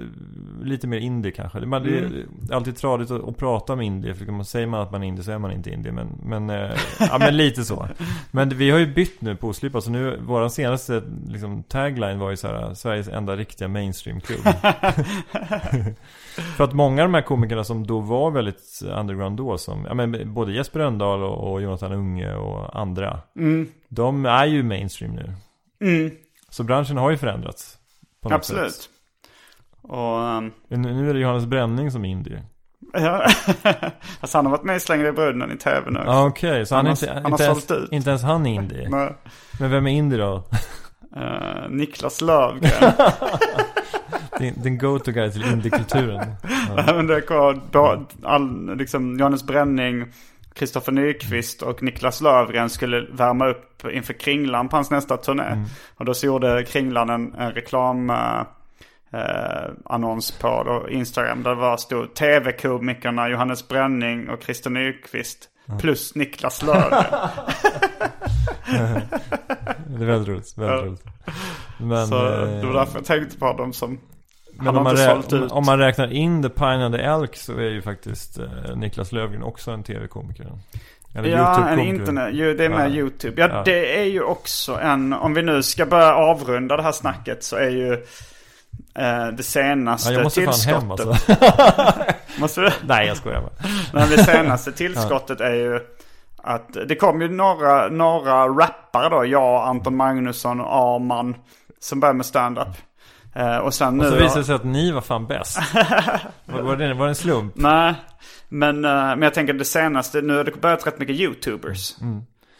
[0.62, 1.60] lite mer indie kanske.
[1.60, 2.28] Man, Det Mm.
[2.50, 4.14] är alltid tradigt att, att prata om indie.
[4.14, 5.92] För man säger man att man är indie så är man inte indie.
[5.92, 7.88] Men, men, eh, ja, men lite så.
[8.30, 9.80] Men vi har ju bytt nu på Oslipa.
[9.80, 14.40] Så nu, vår senaste liksom, tagline var ju så här, Sveriges enda riktiga mainstreamklubb.
[16.56, 19.58] för att många av de här komikerna som då var väldigt underground då.
[19.58, 23.18] Som, ja, men både Jesper Rönndahl och, och Jonathan Unge och andra.
[23.36, 23.68] Mm.
[23.88, 25.32] De är ju mainstream nu.
[25.84, 26.10] Mm.
[26.50, 27.78] Så branschen har ju förändrats.
[28.22, 28.72] På något Absolut.
[28.72, 28.88] Sätt.
[29.82, 30.18] Och...
[30.68, 32.42] Men Nu är det Johannes Bränning som är indie.
[32.92, 33.26] Ja.
[34.20, 36.00] alltså han har varit med i Slänger i brunnen i tv nu.
[36.06, 37.92] Ja okej, så han, Han är inte, han inte, ens, ut.
[37.92, 38.88] inte ens han är indie.
[38.90, 39.14] Men,
[39.60, 40.44] Men vem är indie då?
[41.16, 42.92] eh, Niklas Lövgren.
[44.38, 46.34] Din, din go-to guy till indiekulturen.
[46.76, 46.94] Ja.
[46.94, 47.22] Men det
[47.70, 50.06] då, all, liksom Johannes Bränning,
[50.54, 55.42] Kristoffer Nyqvist och Niklas Lövgren skulle värma upp inför Kringlan på hans nästa turné.
[55.42, 55.64] Mm.
[55.96, 58.10] Och då så gjorde Kringlan en, en reklam...
[58.10, 58.40] eh,
[59.12, 65.48] eh, annons på då, Instagram där det var stod tv-komikerna Johannes Bränning och Christer Nyqvist
[65.80, 67.04] plus Niklas Lövgren.
[69.86, 70.58] Det är väldigt roligt.
[70.58, 71.04] Väldigt roligt.
[71.78, 73.98] Men, så eh, det var därför jag tänkte på dem som
[74.62, 77.60] men om, man rä- om, man räknar in The Pine and the Elk så är
[77.70, 80.46] ju faktiskt eh, Niklas Löfgren också en tv-komiker.
[81.14, 82.34] Eller Ja, en internet.
[82.34, 82.94] Ju, det är med Ja.
[82.94, 83.40] YouTube.
[83.42, 83.62] Ja, Ja.
[83.64, 85.12] det är ju också en...
[85.12, 87.92] Om vi nu ska börja avrunda det här snacket så är ju
[88.98, 90.82] eh, det senaste Ja, jag måste fan tillskottet...
[90.82, 91.34] hem alltså.
[92.40, 92.70] Måste du?
[92.86, 93.52] Nej jag skojar bara.
[93.92, 95.80] Men det senaste tillskottet är ju
[96.42, 99.26] att det kom ju några, några rappare då.
[99.26, 101.34] Jag, Anton Magnusson och Arman
[101.80, 102.68] som började med stand-up.
[103.34, 104.18] Eh, och sen Och så nu...
[104.22, 105.58] visade det sig att ni var fan bäst.
[106.44, 107.52] var, det, var det en slump?
[107.56, 107.94] Nej,
[108.48, 111.96] men, eh, men jag tänker det senaste, nu har det börjat rätt mycket YouTubers.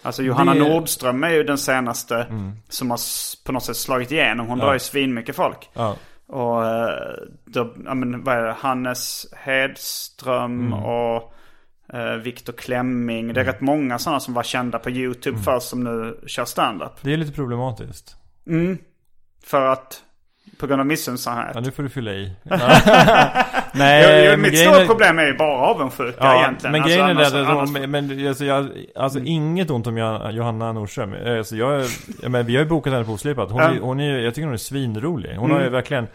[0.02, 2.26] Alltså Johanna Det- Nordström är ju den senaste
[2.68, 2.98] som har
[3.46, 4.46] på något sätt slagit igenom.
[4.46, 5.70] Hon drar ju svinmycket folk.
[5.72, 5.96] Ja.
[6.28, 6.88] Och eh,
[7.44, 11.34] då, ja men vad är det, Hannes Hedström och
[11.92, 13.32] eh, Viktor Klemming.
[13.32, 16.92] Det är rätt många sådana som var kända på YouTube först som nu kör stand-up.
[17.00, 18.16] Det är lite problematiskt.
[19.44, 20.02] För att,
[20.60, 21.50] på grund av missunnsamhet.
[21.54, 22.32] Ja nu får du fylla i.
[23.72, 26.72] Nej, jo, men mitt stora är- problem är ju bara avundsjuka Ja, egentligen.
[26.72, 29.96] men Alltså, grejen är det, annars- att, men, alltså, jag, alltså inget ont om
[30.32, 31.14] Johanna- Nordström.
[31.38, 31.84] Alltså, jag,
[32.22, 33.50] jag men, vi har ju bokat henne på Oslipat.
[33.50, 35.34] Hon, är, hon är, jag tycker hon är svinrolig.
[35.36, 36.06] Hon har ju verkligen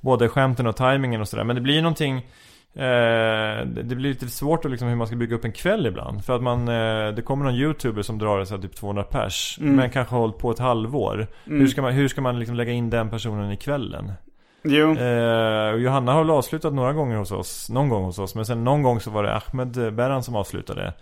[0.00, 1.44] både skämten och tajmingen och sådär.
[1.44, 2.26] Men det blir ju någonting
[2.74, 6.24] eh, det blir lite svårt att liksom hur man ska bygga upp en kväll ibland.
[6.24, 9.58] För att man, eh, det kommer någon youtuber som drar så här, typ 200 pers.
[9.60, 11.26] Men kanske har hållit på ett halvår.
[11.44, 14.12] Hur ska man, hur ska man liksom lägga in den personen i kvällen?
[14.64, 14.96] Jo.
[14.96, 18.34] Eh, Johanna har väl avslutat några gånger hos oss, någon gång hos oss.
[18.34, 20.92] Men sen någon gång så var det Ahmed Berran som avslutade.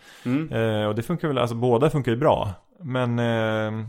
[0.50, 2.50] Eh, och det funkar väl, alltså båda funkar ju bra.
[2.82, 3.86] Men, eh,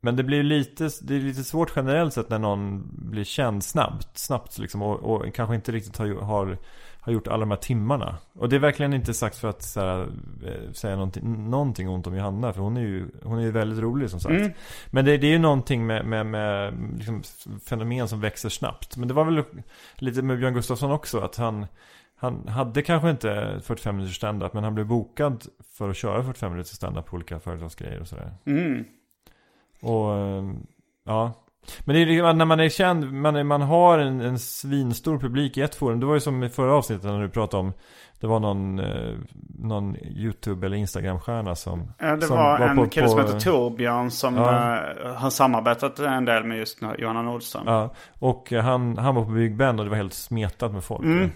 [0.00, 4.18] men det blir lite, det är lite svårt generellt sett när någon blir känd snabbt.
[4.18, 6.58] Snabbt liksom och, och kanske inte riktigt har, har,
[7.04, 8.16] har gjort alla de här timmarna.
[8.32, 10.00] Och det är verkligen inte sagt för att här,
[10.46, 12.52] eh, säga någonting, någonting ont om Johanna.
[12.52, 14.34] För hon är ju, hon är ju väldigt rolig som sagt.
[14.90, 17.22] Men det, det är ju någonting med, med, med liksom
[17.68, 18.96] fenomen som växer snabbt.
[18.96, 19.44] Men det var väl
[19.94, 21.20] lite med Björn Gustafsson också.
[21.20, 21.66] Att han,
[22.16, 24.52] han hade kanske inte 45 minuters standup.
[24.52, 25.46] Men han blev bokad
[25.78, 28.34] för att köra 45 minuters standup på olika företagsgrejer och sådär.
[28.44, 28.84] Mm.
[29.80, 30.44] Och eh,
[31.04, 31.41] ja.
[31.84, 35.56] Men det är ju när man är känd, man, man har en, en svinstor publik
[35.56, 36.00] i ett forum.
[36.00, 37.72] Det var ju som i förra avsnittet när du pratade om
[38.20, 39.14] Det var någon, eh,
[39.58, 44.10] någon YouTube eller Instagram-stjärna som Ja, det som var, en på- kille som heter Torbjörn
[44.10, 44.76] som Ja.
[44.76, 47.62] eh, har samarbetat en del med just Johanna Nordström.
[47.66, 51.04] Ja, och han, han var på Big Ben och det var helt smetat med folk.
[51.04, 51.30] Mm.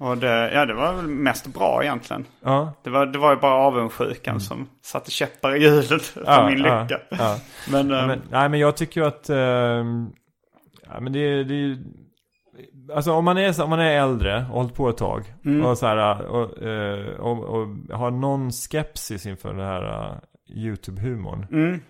[0.00, 2.24] Och det, ja, det var väl mest bra egentligen.
[2.44, 6.32] Ja, Det var, det var ju bara avundsjukan som satte käppar i hjulet för Mm.
[6.34, 7.00] Ja, min lycka.
[7.10, 7.36] ja.
[7.72, 10.10] Men, eh, men, nej men jag tycker ju att ehm,
[10.94, 11.78] Ja men det det
[12.94, 15.66] Alltså om man är, om man är äldre och hållit på ett tag Mm.
[15.66, 17.66] och så här och, eh, och, och
[17.98, 20.16] har någon skepsis inför det här eh,
[20.56, 21.80] YouTube-humorn mm,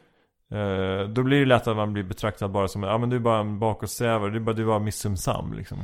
[0.50, 3.20] Eh, då blir det lätt att man blir betraktad bara som, ja men du är
[3.20, 5.78] bara en bakåtsträvare, du är bara, du är bara missunnsam liksom.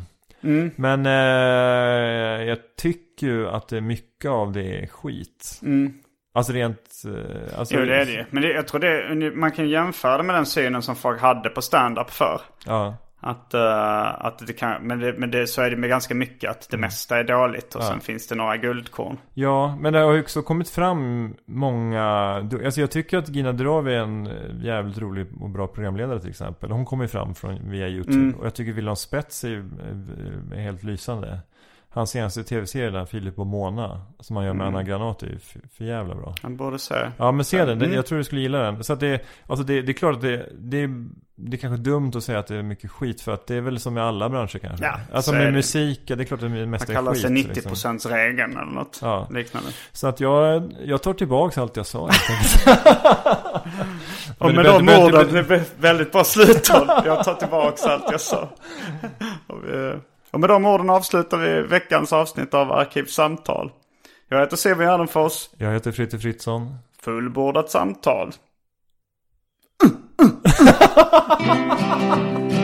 [0.45, 0.71] Mm.
[0.77, 5.61] Men eh, jag tycker ju att det är mycket av det är skit.
[5.62, 5.93] Mm.
[6.35, 7.03] Alltså rent...
[7.07, 8.25] Eh, alltså, Jo det är det ju.
[8.31, 11.49] Men det, jag tror det man kan jämföra det med den synen som folk hade
[11.49, 12.41] på stand-up förr.
[12.66, 12.97] Ja.
[13.27, 16.51] Att, eh, att det kan, men, det, men det, så är det med ganska mycket
[16.51, 19.19] att det mesta är dåligt och sen finns det några guldkorn.
[19.35, 22.05] Ja, men det har ju också kommit fram många...
[22.65, 24.29] Alltså jag tycker att Gina Dirawi är en
[24.63, 26.71] jävligt rolig och bra programledare till exempel.
[26.71, 28.39] Hon kommer ju fram från, via YouTube.
[28.39, 29.65] Och jag tycker Wilhelm Spets är,
[30.55, 31.39] är helt lysande.
[31.95, 35.39] Hans senaste tv-serie där, Filip och Mona, som han gör med Anna Granat är ju
[35.39, 36.35] för, jävla bra.
[36.43, 37.12] Man borde säga.
[37.19, 38.85] Ja men se den, jag tror du skulle gilla den.
[38.85, 41.05] Så att det, alltså det, det är klart att det, det, är-
[41.37, 43.61] det är kanske dumt att säga att det är mycket skit för att det är
[43.61, 44.85] väl som i alla branscher kanske.
[44.87, 45.53] Ja, alltså med det.
[45.53, 47.23] musik, det är klart att det Man mesta är kallar skit.
[47.23, 47.99] sig 90 liksom.
[48.11, 49.29] regeln eller något Ja.
[49.31, 49.69] liknande.
[49.93, 51.99] Så att jag, jag tar tillbaks allt jag sa.
[51.99, 52.11] Och
[54.47, 56.89] Men med de orden, det är väldigt bra slutord.
[57.05, 58.49] Jag tar tillbaka allt jag sa.
[60.35, 63.70] Och, med de orden avslutar vi veckans avsnitt av Arkivsamtal.
[64.28, 65.48] Jag heter Simon Gärdenfors.
[65.59, 66.74] Jag heter Fritte Fritzson.
[67.01, 68.32] Fullbordat samtal.